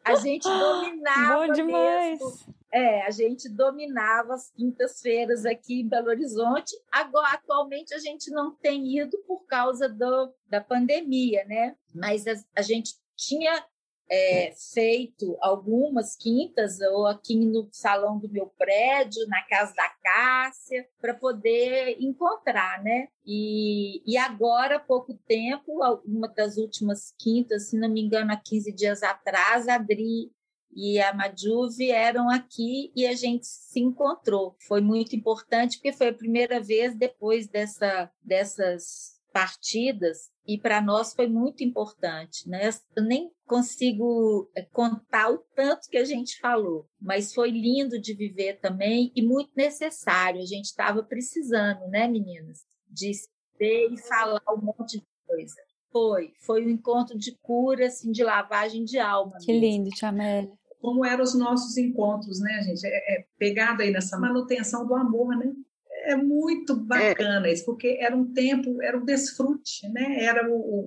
[0.05, 2.19] a gente dominava Bom demais.
[2.19, 2.55] mesmo.
[2.73, 6.75] É, a gente dominava as quintas-feiras aqui em Belo Horizonte.
[6.91, 11.77] Agora, atualmente, a gente não tem ido por causa do, da pandemia, né?
[11.95, 13.65] Mas a, a gente tinha
[14.11, 20.87] é, feito algumas quintas, ou aqui no salão do meu prédio, na casa da Cássia,
[21.01, 23.09] para poder encontrar, né?
[23.25, 28.37] E, e agora, há pouco tempo, uma das últimas quintas, se não me engano, há
[28.37, 30.31] 15 dias atrás, a Adri
[30.77, 34.57] e a Maju vieram aqui e a gente se encontrou.
[34.67, 41.13] Foi muito importante, porque foi a primeira vez depois dessa, dessas partidas e para nós
[41.13, 42.71] foi muito importante, né?
[42.95, 48.15] Eu nem consigo eh, contar o tanto que a gente falou, mas foi lindo de
[48.15, 50.41] viver também e muito necessário.
[50.41, 53.11] A gente estava precisando, né, meninas, de
[53.59, 55.57] ver e falar um monte de coisa.
[55.91, 59.37] Foi, foi um encontro de cura, assim, de lavagem de alma.
[59.41, 59.67] Que mesmo.
[59.67, 60.53] lindo, Tia Amélia.
[60.81, 62.87] Como eram os nossos encontros, né, gente?
[62.87, 65.53] É, é pegado aí nessa manutenção do amor, né?
[66.03, 67.53] É muito bacana é.
[67.53, 70.23] isso, porque era um tempo, era um desfrute, né?
[70.23, 70.79] Era o, o,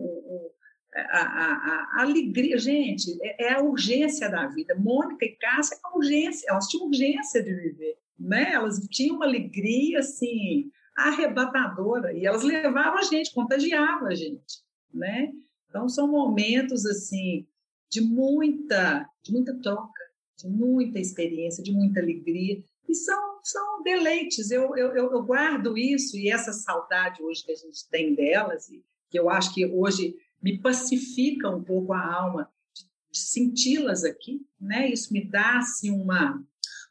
[0.48, 0.52] o
[0.94, 4.76] a, a, a, alegria, gente, é, é, a urgência da vida.
[4.76, 8.54] Mônica e Cássia, é a urgência, elas tinham urgência de viver, né?
[8.54, 15.32] Elas tinham uma alegria assim arrebatadora e elas levavam a gente, contagiavam a gente, né?
[15.70, 17.46] Então são momentos assim
[17.90, 20.04] de muita, de muita troca,
[20.38, 24.52] de muita experiência, de muita alegria e são, são deleites.
[24.52, 28.84] Eu, eu, eu guardo isso e essa saudade hoje que a gente tem delas, e
[29.10, 34.46] que eu acho que hoje me pacifica um pouco a alma de, de senti-las aqui,
[34.60, 34.90] né?
[34.90, 36.44] Isso me dá assim uma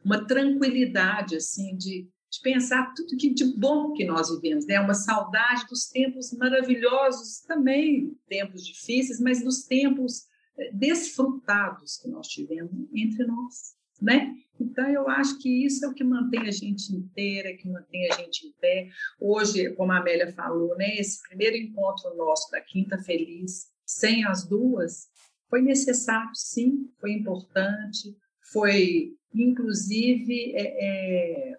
[0.05, 4.79] uma tranquilidade assim de, de pensar tudo que de bom que nós vivemos, né?
[4.79, 12.29] Uma saudade dos tempos maravilhosos também, tempos difíceis, mas dos tempos eh, desfrutados que nós
[12.29, 14.33] tivemos entre nós, né?
[14.59, 18.15] Então, eu acho que isso é o que mantém a gente inteira, que mantém a
[18.15, 18.89] gente em pé.
[19.21, 24.47] Hoje, como a Amélia falou, né, esse primeiro encontro nosso da Quinta Feliz, sem as
[24.47, 25.09] duas,
[25.49, 28.17] foi necessário, sim, foi importante,
[28.53, 31.59] foi, inclusive, é, é,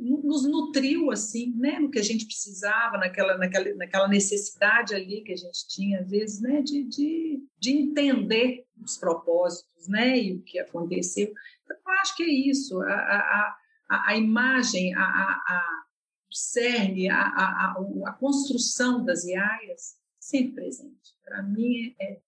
[0.00, 5.32] nos nutriu, assim, né, no que a gente precisava, naquela, naquela, naquela necessidade ali que
[5.32, 10.42] a gente tinha, às vezes, né, de, de, de entender os propósitos, né, e o
[10.42, 11.32] que aconteceu.
[11.72, 13.56] Eu acho que é isso, a, a,
[13.88, 15.84] a, a imagem, a, a,
[16.30, 17.74] o cerne, a, a,
[18.06, 21.14] a, construção das iaias, sempre presente.
[21.24, 22.20] Para mim é,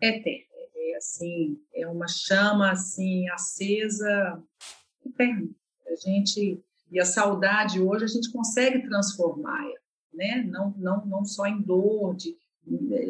[0.00, 4.42] é eterno, é, é, assim, é uma chama assim acesa,
[5.04, 5.48] eterna.
[5.86, 9.64] A gente e a saudade hoje a gente consegue transformar,
[10.12, 10.42] né?
[10.44, 12.36] Não, não, não só em dor, de,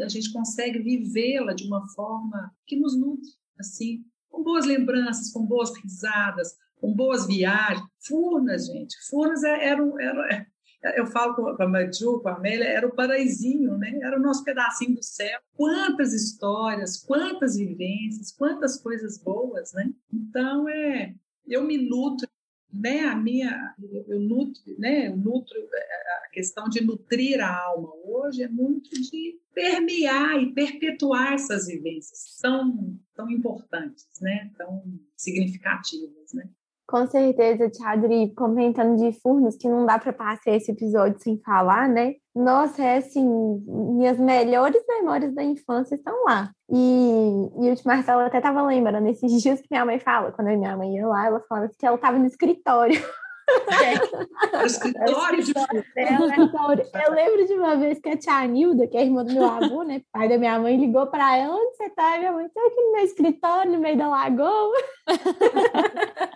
[0.03, 4.05] a gente consegue vivê-la de uma forma que nos nutre, assim,
[4.47, 7.85] boas lembranças, com boas risadas, com boas viagens.
[8.07, 10.47] Furnas, gente, Furnas é, era, era, era
[10.95, 13.99] eu falo com a Maju, com a Amélia, era o paraízinho, né?
[14.03, 15.41] Era o nosso pedacinho do céu.
[15.57, 19.91] Quantas histórias, quantas vivências, quantas coisas boas, né?
[20.13, 21.13] Então, é,
[21.45, 22.29] eu me nutro
[22.73, 23.75] né, a minha,
[24.09, 25.57] eu nutro, né, eu nutro
[26.25, 32.39] a questão de nutrir a alma hoje é muito de permear e perpetuar essas vivências
[32.41, 34.83] tão, tão importantes, né, tão
[35.17, 36.49] significativas, né.
[36.87, 41.89] Com certeza, Tiadri, comentando de Furnos, que não dá para passar esse episódio sem falar,
[41.89, 42.15] né?
[42.33, 43.27] Nossa, é assim,
[43.67, 46.53] minhas melhores memórias da infância estão lá.
[46.71, 50.57] E, e o Marcelo até estava lembrando nesses dias que minha mãe fala, quando a
[50.57, 53.01] minha mãe ia lá, ela falava que ela estava no escritório.
[53.49, 54.59] É.
[54.59, 55.53] O escritório, de
[57.07, 59.85] Eu lembro de uma vez que a tia Anilda, que é irmã do meu avô,
[59.85, 62.19] né, pai da minha mãe, ligou para ela: onde você está?
[62.19, 64.75] Minha mãe está aqui no meu escritório, no meio da lagoa.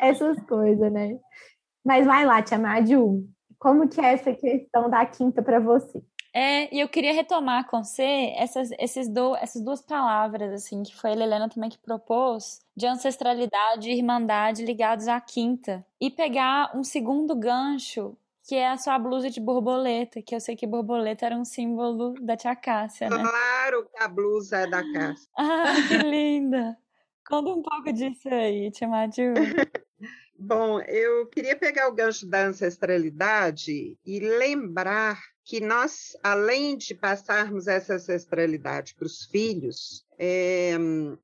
[0.00, 1.18] Essas coisas, né?
[1.84, 3.24] Mas vai lá, Tia Maju,
[3.58, 6.02] como que é essa questão da quinta para você?
[6.36, 10.94] É, e eu queria retomar com você essas, esses do, essas duas palavras, assim, que
[10.94, 15.86] foi a Helena também que propôs, de ancestralidade e irmandade ligados à quinta.
[16.00, 18.16] E pegar um segundo gancho,
[18.48, 22.14] que é a sua blusa de borboleta, que eu sei que borboleta era um símbolo
[22.20, 23.16] da tia Cássia, né?
[23.16, 25.28] Claro que a blusa é da Cássia.
[25.38, 26.76] ah, que linda!
[27.26, 29.32] Conta um pouco disso aí, tia Maju.
[30.36, 37.66] Bom, eu queria pegar o gancho da ancestralidade e lembrar que nós, além de passarmos
[37.66, 40.76] essa ancestralidade para os filhos, é,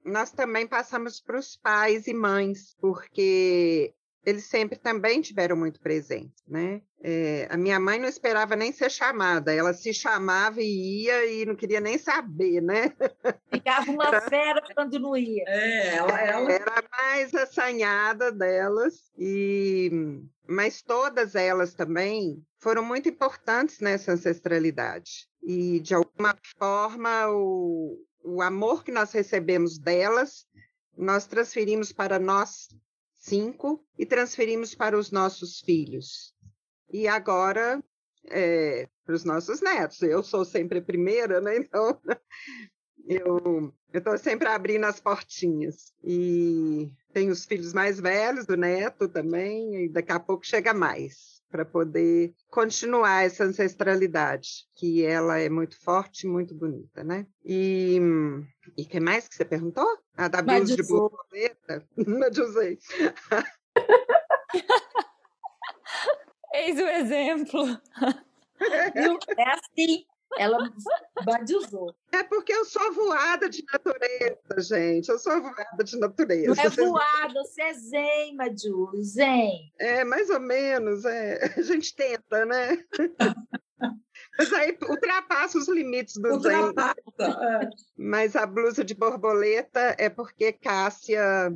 [0.04, 6.34] nós também passamos para os pais e mães, porque eles sempre também tiveram muito presente,
[6.46, 6.82] né?
[7.02, 11.46] É, a minha mãe não esperava nem ser chamada, ela se chamava e ia e
[11.46, 12.92] não queria nem saber, né?
[13.50, 15.44] Ficava uma era, fera quando não ia.
[15.46, 16.52] É, ela, ela...
[16.52, 25.28] Era a mais assanhada delas, e mas todas elas também foram muito importantes nessa ancestralidade.
[25.42, 30.46] E, de alguma forma, o, o amor que nós recebemos delas,
[30.96, 32.68] nós transferimos para nós
[33.20, 36.34] cinco e transferimos para os nossos filhos.
[36.92, 37.82] E agora,
[38.28, 40.02] é, para os nossos netos.
[40.02, 41.56] Eu sou sempre a primeira, né?
[41.56, 42.00] Então,
[43.06, 45.92] eu estou sempre abrindo as portinhas.
[46.02, 51.29] E tenho os filhos mais velhos, o neto também, e daqui a pouco chega mais
[51.50, 57.26] para poder continuar essa ancestralidade, que ela é muito forte, muito bonita, né?
[57.44, 57.98] E
[58.76, 59.86] e que mais que você perguntou?
[60.16, 61.84] A da blusa de borboleta?
[61.96, 62.78] Não usei.
[66.54, 67.64] Eis o exemplo.
[68.62, 70.04] É assim.
[70.38, 70.72] Ela
[71.24, 71.94] badiusou.
[72.12, 75.08] É porque eu sou voada de natureza, gente.
[75.08, 76.54] Eu sou voada de natureza.
[76.54, 79.72] Não é voada, você é zen, Madu, zen.
[79.78, 81.04] É, mais ou menos.
[81.04, 81.54] É.
[81.56, 82.84] A gente tenta, né?
[84.38, 87.30] Mas aí ultrapassa os limites do ultrapassa, zen.
[87.30, 87.70] É.
[87.96, 91.52] Mas a blusa de borboleta é porque Cássia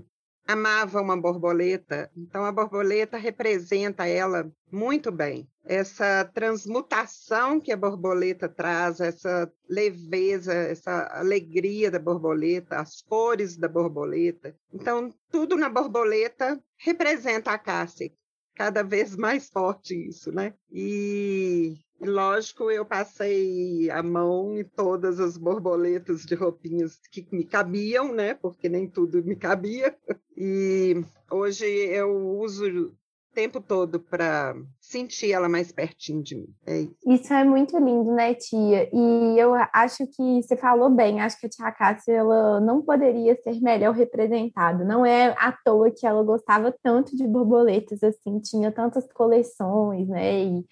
[0.47, 5.49] amava uma borboleta, então a borboleta representa ela muito bem.
[5.65, 13.69] Essa transmutação que a borboleta traz, essa leveza, essa alegria da borboleta, as cores da
[13.69, 14.55] borboleta.
[14.73, 18.13] Então, tudo na borboleta representa a Cássia.
[18.55, 20.55] Cada vez mais forte isso, né?
[20.71, 28.13] E Lógico, eu passei a mão em todas as borboletas de roupinhas que me cabiam,
[28.13, 28.35] né?
[28.35, 29.97] Porque nem tudo me cabia.
[30.37, 32.95] E hoje eu uso
[33.35, 36.47] tempo todo para sentir ela mais pertinho de mim.
[36.67, 36.97] É isso.
[37.07, 37.35] isso.
[37.35, 38.89] é muito lindo, né, tia?
[38.93, 41.21] E eu acho que você falou bem.
[41.21, 44.85] Acho que a tia Cássia ela não poderia ser melhor representada.
[44.85, 50.45] Não é à toa que ela gostava tanto de borboletas, assim, tinha tantas coleções, né?
[50.45, 50.65] E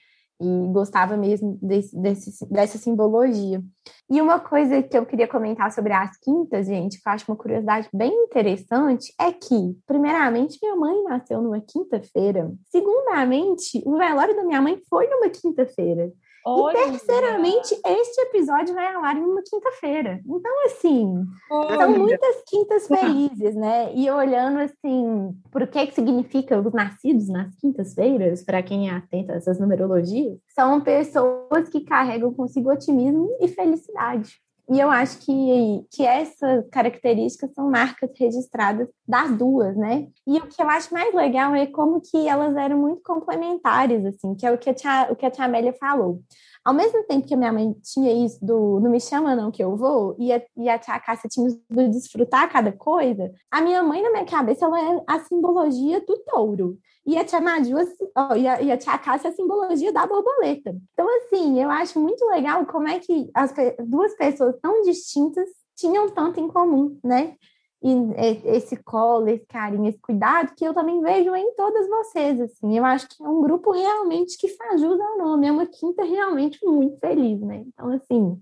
[0.43, 3.63] e gostava mesmo desse, desse, dessa simbologia.
[4.11, 7.37] E uma coisa que eu queria comentar sobre as quintas, gente, que eu acho uma
[7.37, 12.53] curiosidade bem interessante, é que, primeiramente, minha mãe nasceu numa quinta-feira.
[12.69, 16.13] Segundamente, o velório da minha mãe foi numa quinta-feira.
[16.45, 16.79] Olha.
[16.79, 20.21] E terceiramente, este episódio vai ao ar em uma quinta-feira.
[20.27, 21.77] Então, assim, Olha.
[21.77, 23.93] são muitas quintas felizes, né?
[23.95, 29.33] E olhando assim, por que que significa os nascidos nas quintas-feiras, para quem é atento
[29.33, 34.41] a essas numerologias, são pessoas que carregam consigo otimismo e felicidade.
[34.71, 40.07] E eu acho que, que essas características são marcas registradas das duas, né?
[40.27, 44.35] E o que eu acho mais legal é como que elas eram muito complementares, assim,
[44.35, 46.23] que é o que a tia, o que a tia Amélia falou.
[46.65, 49.63] Ao mesmo tempo que a minha mãe tinha isso do não me chama não que
[49.63, 53.83] eu vou, e a, e a tia Cássia tinha do desfrutar cada coisa, a minha
[53.83, 56.79] mãe, na minha cabeça, ela é a simbologia do touro.
[57.05, 57.75] E a tia Maju,
[58.17, 60.75] oh, e, a, e a tia Cássia é a simbologia da borboleta.
[60.93, 63.53] Então, assim, eu acho muito legal como é que as
[63.85, 67.37] duas pessoas tão distintas tinham tanto em comum, né?
[67.83, 72.79] E esse colo, esse carinho, esse cuidado que eu também vejo em todas vocês, assim.
[72.79, 76.05] Eu acho que é um grupo realmente que faz jus ao nome, é uma quinta
[76.05, 77.65] realmente muito feliz, né?
[77.67, 78.41] Então, assim,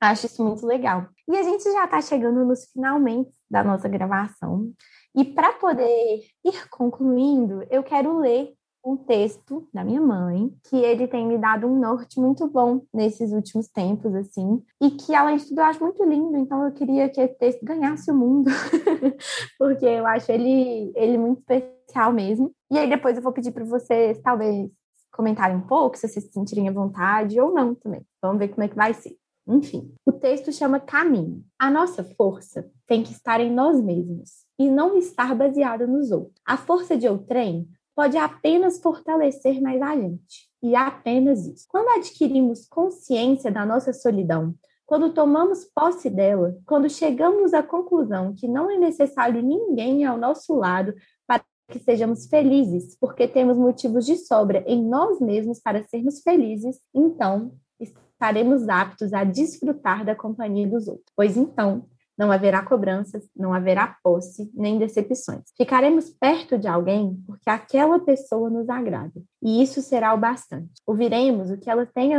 [0.00, 1.06] acho isso muito legal.
[1.28, 4.72] E a gente já está chegando nos finalmente da nossa gravação.
[5.14, 8.52] E para poder ir concluindo, eu quero ler
[8.84, 13.32] um texto da minha mãe, que ele tem me dado um norte muito bom nesses
[13.32, 17.08] últimos tempos, assim, e que, além de tudo, eu acho muito lindo, então eu queria
[17.08, 18.50] que esse texto ganhasse o mundo,
[19.58, 22.52] porque eu acho ele, ele muito especial mesmo.
[22.70, 24.70] E aí depois eu vou pedir para vocês, talvez,
[25.10, 28.04] comentarem um pouco, se vocês se sentirem à vontade ou não também.
[28.20, 29.16] Vamos ver como é que vai ser.
[29.46, 31.44] Enfim, o texto chama Caminho.
[31.58, 36.40] A nossa força tem que estar em nós mesmos e não estar baseada nos outros.
[36.46, 40.48] A força de outrem pode apenas fortalecer mais a gente.
[40.62, 41.66] E apenas isso.
[41.68, 44.54] Quando adquirimos consciência da nossa solidão,
[44.86, 50.54] quando tomamos posse dela, quando chegamos à conclusão que não é necessário ninguém ao nosso
[50.54, 50.94] lado
[51.26, 56.78] para que sejamos felizes, porque temos motivos de sobra em nós mesmos para sermos felizes,
[56.94, 61.12] então estaremos aptos a desfrutar da companhia dos outros.
[61.16, 61.86] Pois então,
[62.16, 65.42] não haverá cobranças, não haverá posse, nem decepções.
[65.56, 70.70] Ficaremos perto de alguém porque aquela pessoa nos agrada, e isso será o bastante.
[70.86, 72.14] Ouviremos o que ela tem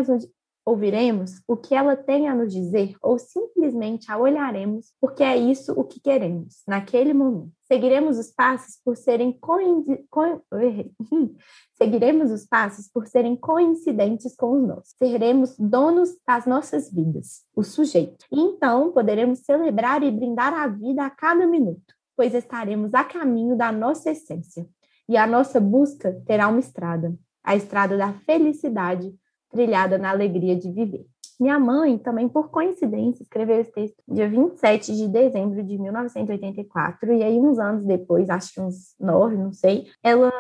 [0.65, 5.71] ouviremos o que ela tem a nos dizer ou simplesmente a olharemos porque é isso
[5.73, 7.51] o que queremos naquele momento.
[7.67, 9.39] Seguiremos os passos por serem.
[11.73, 14.95] Seguiremos os passos por serem coincidentes com os nossos.
[14.97, 18.25] Seremos donos das nossas vidas, o sujeito.
[18.31, 23.57] E então poderemos celebrar e brindar a vida a cada minuto, pois estaremos a caminho
[23.57, 24.67] da nossa essência.
[25.07, 29.13] E a nossa busca terá uma estrada, a estrada da felicidade
[29.55, 31.05] trilhada na alegria de viver.
[31.39, 37.23] Minha mãe, também por coincidência, escreveu esse texto dia 27 de dezembro de 1984, e
[37.23, 40.31] aí uns anos depois, acho que uns nove, não sei, ela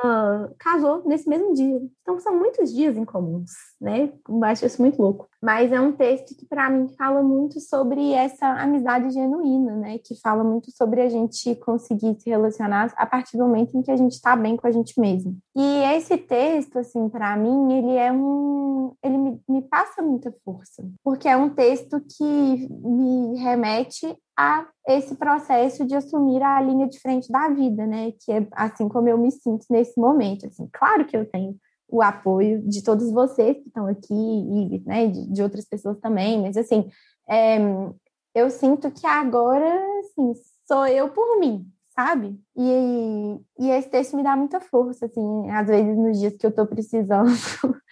[0.57, 1.81] casou nesse mesmo dia.
[2.01, 3.51] Então são muitos dias em comuns,
[3.81, 4.13] né?
[4.27, 5.27] Eu acho isso muito louco.
[5.41, 9.97] Mas é um texto que para mim fala muito sobre essa amizade genuína, né?
[9.97, 13.91] Que fala muito sobre a gente conseguir se relacionar a partir do momento em que
[13.91, 15.37] a gente está bem com a gente mesmo.
[15.57, 20.83] E esse texto, assim, para mim, ele é um, ele me, me passa muita força,
[21.01, 26.99] porque é um texto que me remete a esse processo de assumir a linha de
[26.99, 28.11] frente da vida, né?
[28.19, 30.45] Que é assim como eu me sinto nesse momento.
[30.45, 31.55] Assim, claro que eu tenho
[31.87, 36.41] o apoio de todos vocês que estão aqui e né, de, de outras pessoas também,
[36.41, 36.89] mas assim,
[37.29, 37.57] é,
[38.33, 40.33] eu sinto que agora assim,
[40.67, 42.37] sou eu por mim, sabe?
[42.57, 46.51] E, e esse texto me dá muita força, assim, às vezes nos dias que eu
[46.53, 47.29] tô precisando,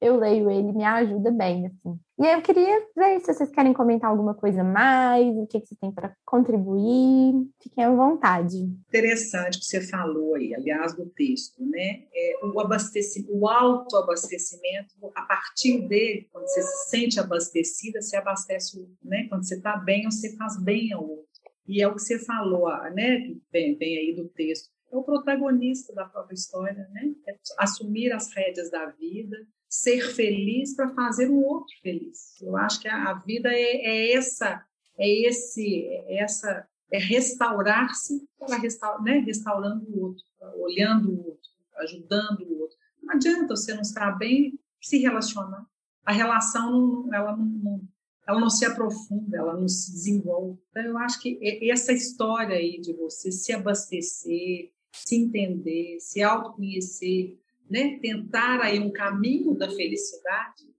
[0.00, 1.98] eu leio ele, me ajuda bem, assim.
[2.18, 5.76] E eu queria ver se vocês querem comentar alguma coisa mais, o que, que você
[5.76, 8.58] tem para contribuir, fiquem à vontade.
[8.88, 12.02] Interessante que você falou aí, aliás, do texto, né?
[12.14, 18.88] É, o abastecimento, o autoabastecimento, a partir dele, quando você se sente abastecida, você abastece,
[19.02, 19.26] né?
[19.28, 21.31] Quando você está bem, você faz bem ao outro.
[21.66, 25.94] E é o que você falou, né, que vem, aí do texto, é o protagonista
[25.94, 27.14] da própria história, né?
[27.26, 29.36] É assumir as rédeas da vida,
[29.68, 32.38] ser feliz para fazer o outro feliz.
[32.42, 34.62] Eu acho que a, a vida é, é, essa,
[34.98, 39.18] é esse, é essa, é restaurar-se para restaurar, né?
[39.20, 40.24] restaurando o outro,
[40.56, 42.76] olhando o outro, ajudando o outro.
[43.02, 45.66] Não adianta você não estar bem se relacionar.
[46.04, 47.80] A relação ela não
[48.26, 50.58] ela não se aprofunda, ela não se desenvolve.
[50.70, 51.38] Então, eu acho que
[51.70, 57.98] essa história aí de você se abastecer, se entender, se autoconhecer, né?
[58.00, 60.72] tentar aí um caminho da felicidade,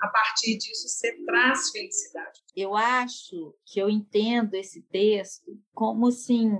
[0.00, 2.40] a partir disso você traz felicidade.
[2.56, 6.52] Eu acho que eu entendo esse texto como assim,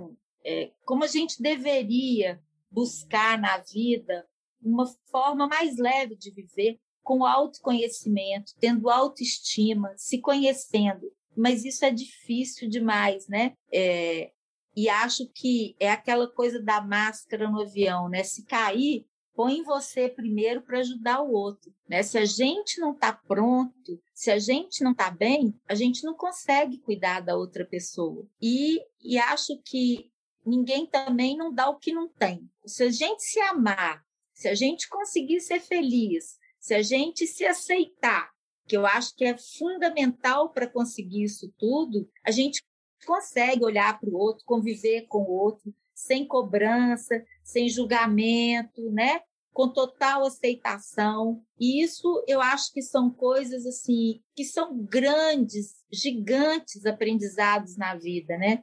[0.44, 4.26] é, como a gente deveria buscar na vida
[4.60, 11.10] uma forma mais leve de viver, com autoconhecimento, tendo autoestima, se conhecendo.
[11.34, 13.54] Mas isso é difícil demais, né?
[13.72, 14.30] É,
[14.76, 18.22] e acho que é aquela coisa da máscara no avião, né?
[18.22, 22.02] Se cair, põe você primeiro para ajudar o outro, né?
[22.02, 26.12] Se a gente não está pronto, se a gente não está bem, a gente não
[26.12, 28.28] consegue cuidar da outra pessoa.
[28.38, 30.12] E, e acho que
[30.44, 32.46] ninguém também não dá o que não tem.
[32.66, 34.04] Se a gente se amar,
[34.34, 38.30] se a gente conseguir ser feliz, se a gente se aceitar,
[38.66, 42.62] que eu acho que é fundamental para conseguir isso tudo, a gente
[43.06, 49.22] consegue olhar para o outro, conviver com o outro, sem cobrança, sem julgamento, né?
[49.58, 51.42] com total aceitação.
[51.58, 58.38] E isso eu acho que são coisas assim que são grandes, gigantes aprendizados na vida,
[58.38, 58.62] né?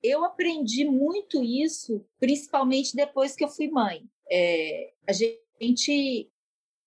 [0.00, 4.04] Eu aprendi muito isso, principalmente depois que eu fui mãe.
[4.30, 6.30] É, a gente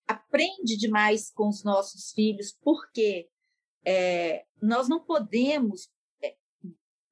[0.08, 3.28] aprende demais com os nossos filhos, porque
[3.86, 5.90] é, nós não podemos
[6.22, 6.36] é,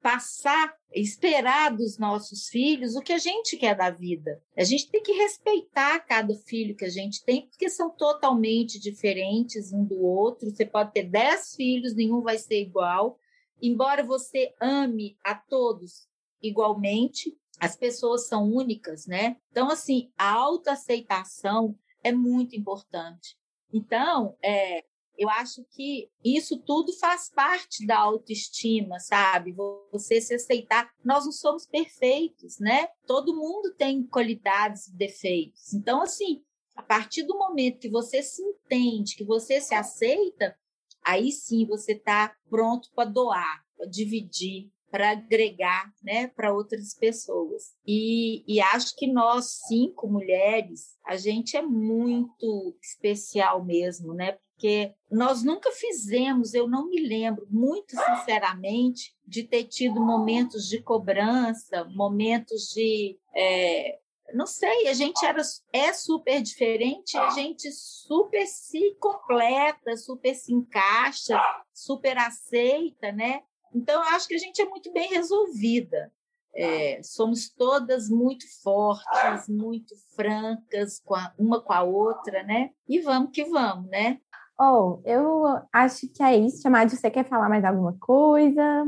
[0.02, 4.42] passar, esperar dos nossos filhos o que a gente quer da vida.
[4.56, 9.72] A gente tem que respeitar cada filho que a gente tem, porque são totalmente diferentes
[9.72, 10.50] um do outro.
[10.50, 13.18] Você pode ter dez filhos, nenhum vai ser igual.
[13.62, 16.06] Embora você ame a todos
[16.42, 19.36] igualmente, as pessoas são únicas, né?
[19.50, 23.36] Então, assim, a autoaceitação é muito importante.
[23.72, 24.84] Então, é,
[25.16, 29.52] eu acho que isso tudo faz parte da autoestima, sabe?
[29.90, 30.92] Você se aceitar.
[31.04, 32.88] Nós não somos perfeitos, né?
[33.06, 35.72] Todo mundo tem qualidades e defeitos.
[35.72, 36.42] Então, assim,
[36.76, 40.56] a partir do momento que você se entende, que você se aceita,
[41.04, 47.74] aí sim você está pronto para doar, para dividir, para agregar né, para outras pessoas.
[47.84, 54.38] E, e acho que nós, cinco mulheres, a gente é muito especial mesmo, né?
[54.52, 60.80] Porque nós nunca fizemos, eu não me lembro, muito sinceramente, de ter tido momentos de
[60.80, 63.18] cobrança, momentos de.
[63.34, 63.98] É,
[64.32, 65.42] não sei, a gente era,
[65.72, 71.36] é super diferente, a gente super se completa, super se encaixa,
[71.72, 73.42] super aceita, né?
[73.74, 76.12] Então, eu acho que a gente é muito bem resolvida.
[76.56, 82.70] É, somos todas muito fortes, muito francas com a, uma com a outra, né?
[82.88, 84.20] E vamos que vamos, né?
[84.58, 86.62] Oh, eu acho que é isso.
[86.62, 88.84] Chamar você quer falar mais alguma coisa?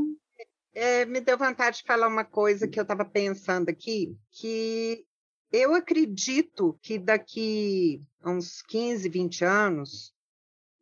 [0.73, 5.05] É, me deu vontade de falar uma coisa que eu estava pensando aqui, que
[5.51, 10.13] eu acredito que daqui a uns 15, 20 anos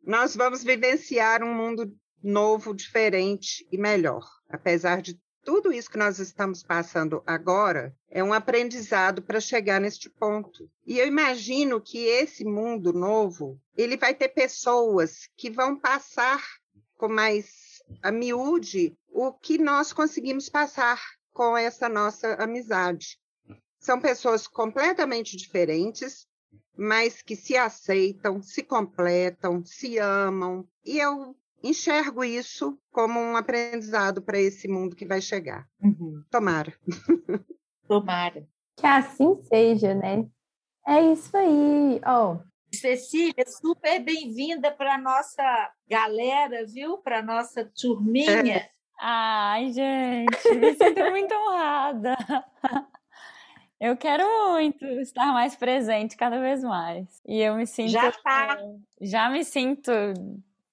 [0.04, 1.92] nós vamos vivenciar um mundo
[2.26, 4.28] novo, diferente e melhor.
[4.48, 10.10] Apesar de tudo isso que nós estamos passando agora, é um aprendizado para chegar neste
[10.10, 10.68] ponto.
[10.84, 16.44] E eu imagino que esse mundo novo, ele vai ter pessoas que vão passar
[16.96, 21.00] com mais a miúde o que nós conseguimos passar
[21.32, 23.16] com essa nossa amizade.
[23.78, 26.26] São pessoas completamente diferentes,
[26.76, 30.66] mas que se aceitam, se completam, se amam.
[30.84, 35.66] E eu enxergo isso como um aprendizado para esse mundo que vai chegar.
[35.82, 36.22] Uhum.
[36.30, 36.72] Tomara.
[37.88, 38.46] Tomara.
[38.76, 40.26] Que assim seja, né?
[40.86, 42.00] É isso aí.
[42.06, 42.38] Oh.
[42.74, 46.98] Cecília, super bem-vinda para a nossa galera, viu?
[46.98, 48.56] Para a nossa turminha.
[48.56, 48.70] É.
[49.00, 52.16] Ai, gente, me sinto muito honrada.
[53.78, 57.20] Eu quero muito estar mais presente cada vez mais.
[57.26, 57.90] E eu me sinto.
[57.90, 58.58] Já tá.
[59.00, 59.90] Já me sinto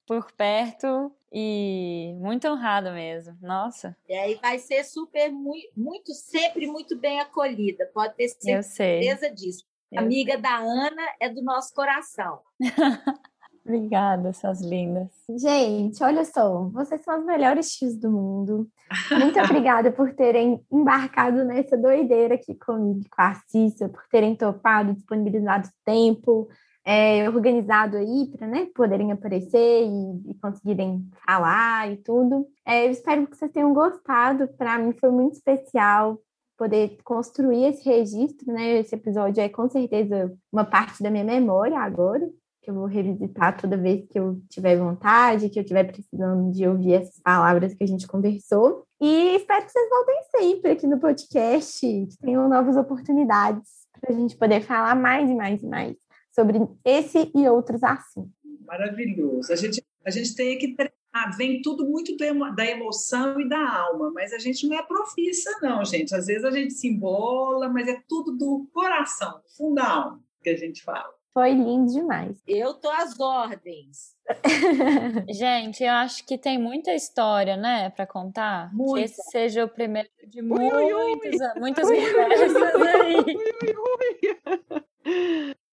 [0.05, 3.37] por perto e muito honrada mesmo.
[3.41, 3.95] Nossa.
[4.07, 7.89] E aí vai ser super, muito, muito sempre muito bem acolhida.
[7.93, 9.65] Pode ter certeza disso.
[9.91, 10.41] Eu Amiga sei.
[10.41, 12.39] da Ana é do nosso coração.
[13.65, 15.07] Obrigada, suas lindas.
[15.37, 18.67] Gente, olha só, vocês são as melhores tios do mundo.
[19.09, 24.93] Muito obrigada por terem embarcado nessa doideira aqui comigo, com a Cissa, por terem topado,
[24.93, 26.49] disponibilizado tempo,
[26.85, 32.47] é, organizado aí para né, poderem aparecer e, e, conseguirem falar e tudo.
[32.65, 34.47] É, eu espero que vocês tenham gostado.
[34.57, 36.19] Para mim foi muito especial
[36.57, 38.79] poder construir esse registro, né?
[38.79, 42.29] Esse episódio é com certeza uma parte da minha memória agora
[42.63, 46.65] que eu vou revisitar toda vez que eu tiver vontade, que eu estiver precisando de
[46.65, 48.85] ouvir essas palavras que a gente conversou.
[49.01, 53.69] E espero que vocês voltem sempre aqui no podcast, que tenham novas oportunidades
[53.99, 55.97] para a gente poder falar mais e mais e mais
[56.33, 58.31] sobre esse e outros assuntos.
[58.65, 59.51] Maravilhoso.
[59.51, 64.11] A gente, a gente tem que treinar, vem tudo muito da emoção e da alma,
[64.11, 66.15] mas a gente não é profissa, não, gente.
[66.15, 70.23] Às vezes a gente se embola, mas é tudo do coração, do fundo da alma
[70.41, 71.13] que a gente fala.
[71.33, 72.39] Foi lindo demais.
[72.47, 74.13] Eu tô às ordens.
[75.27, 78.71] Gente, eu acho que tem muita história, né, para contar.
[78.71, 78.99] Muita.
[78.99, 82.55] Que esse seja o primeiro de ui, muitos, ui, muitas conversas
[82.85, 83.25] aí.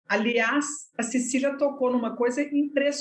[0.09, 0.65] Aliás,
[0.97, 2.41] a Cecília tocou numa coisa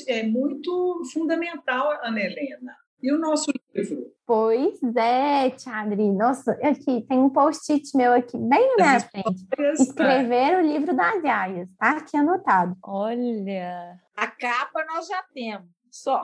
[0.08, 2.76] é muito fundamental, Ana Helena.
[3.02, 4.12] E o nosso livro?
[4.26, 6.12] Pois é, Tiadri.
[6.12, 9.48] Nossa, aqui tem um post-it meu aqui bem na minha frente.
[9.80, 10.58] Escrever é.
[10.58, 11.70] o livro das Yayas.
[11.78, 12.76] Tá aqui anotado.
[12.82, 14.00] Olha.
[14.16, 16.22] A capa nós já temos, só.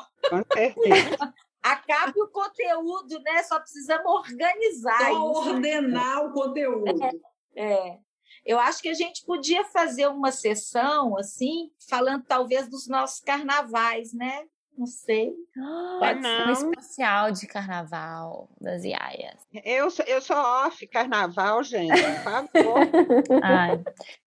[1.64, 3.44] A capa e o conteúdo, né?
[3.44, 4.98] Só precisamos organizar.
[4.98, 5.50] Só isso.
[5.52, 6.86] ordenar o conteúdo.
[7.56, 8.00] É, é.
[8.46, 14.14] Eu acho que a gente podia fazer uma sessão assim, falando talvez dos nossos carnavais,
[14.14, 14.46] né?
[14.78, 15.34] Não sei.
[16.00, 16.56] Pode não.
[16.56, 19.46] ser um especial de carnaval das Iaias.
[19.64, 22.80] Eu, eu sou off carnaval, gente, por favor.
[23.44, 23.84] Ai.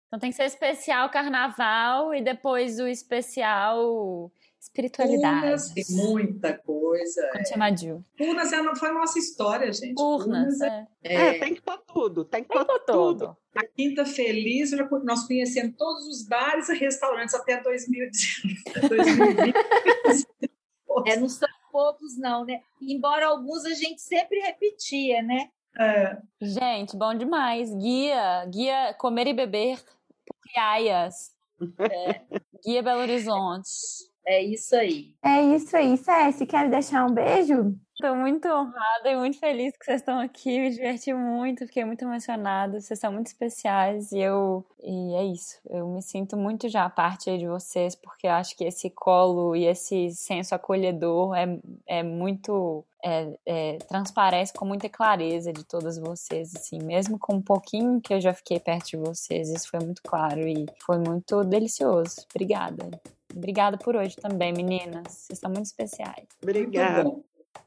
[0.06, 4.30] Então tem que ser especial carnaval e depois o especial
[4.64, 5.46] espiritualidade.
[5.46, 7.28] Urnas, tem muita coisa.
[7.32, 8.04] Como chama Jill.
[8.18, 10.00] Urnas é, foi a nossa história, gente.
[10.00, 10.86] Urnas, Urnas é.
[11.02, 11.38] É, é.
[11.38, 12.84] tem que pôr tudo, tem que pôr tudo.
[12.86, 13.36] tudo.
[13.54, 14.72] A Quinta Feliz,
[15.04, 18.64] nós conhecemos todos os bares e restaurantes até 2020.
[21.06, 22.60] é, não são poucos, não, né?
[22.80, 25.50] Embora alguns a gente sempre repetia, né?
[25.78, 26.16] É.
[26.40, 27.72] Gente, bom demais.
[27.74, 29.78] Guia, guia Comer e Beber
[30.26, 31.32] por Iaias.
[31.78, 32.22] É.
[32.64, 34.13] Guia Belo Horizonte.
[34.26, 35.14] É isso aí.
[35.22, 35.96] É isso aí.
[35.96, 37.74] César, quer deixar um beijo?
[37.94, 40.58] Estou muito honrada e muito feliz que vocês estão aqui.
[40.58, 42.80] Me diverti muito, fiquei muito emocionada.
[42.80, 45.60] Vocês são muito especiais e eu e é isso.
[45.70, 49.54] Eu me sinto muito já parte aí de vocês porque eu acho que esse colo
[49.54, 55.96] e esse senso acolhedor é, é muito é, é, transparece com muita clareza de todas
[55.96, 59.80] vocês, assim, mesmo com um pouquinho que eu já fiquei perto de vocês, isso foi
[59.80, 62.26] muito claro e foi muito delicioso.
[62.34, 63.00] Obrigada.
[63.34, 65.06] Obrigada por hoje também, meninas.
[65.08, 66.26] Vocês são muito especiais.
[66.42, 67.10] Obrigada.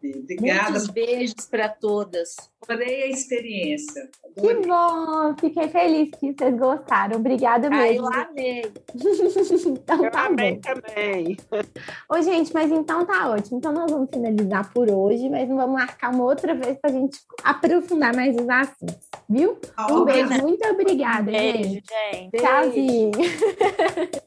[0.03, 0.71] Obrigada.
[0.71, 2.35] Muitos beijos para todas.
[2.61, 4.09] Adorei a experiência.
[4.37, 4.61] Adorei.
[4.61, 5.35] Que bom!
[5.39, 7.17] Fiquei feliz que vocês gostaram.
[7.17, 8.07] Obrigada mesmo.
[8.07, 8.71] Ah, eu amei.
[9.65, 10.61] então eu tá amei bom.
[10.61, 11.37] também.
[12.09, 13.57] Ô, gente, mas então tá ótimo.
[13.57, 17.19] Então nós vamos finalizar por hoje, mas vamos marcar uma outra vez para a gente
[17.43, 19.57] aprofundar mais os assuntos, viu?
[19.89, 20.29] Um beijo.
[20.41, 21.83] Muito obrigada, beijo, gente.
[22.13, 22.37] gente.
[22.37, 23.11] Tchauzinho.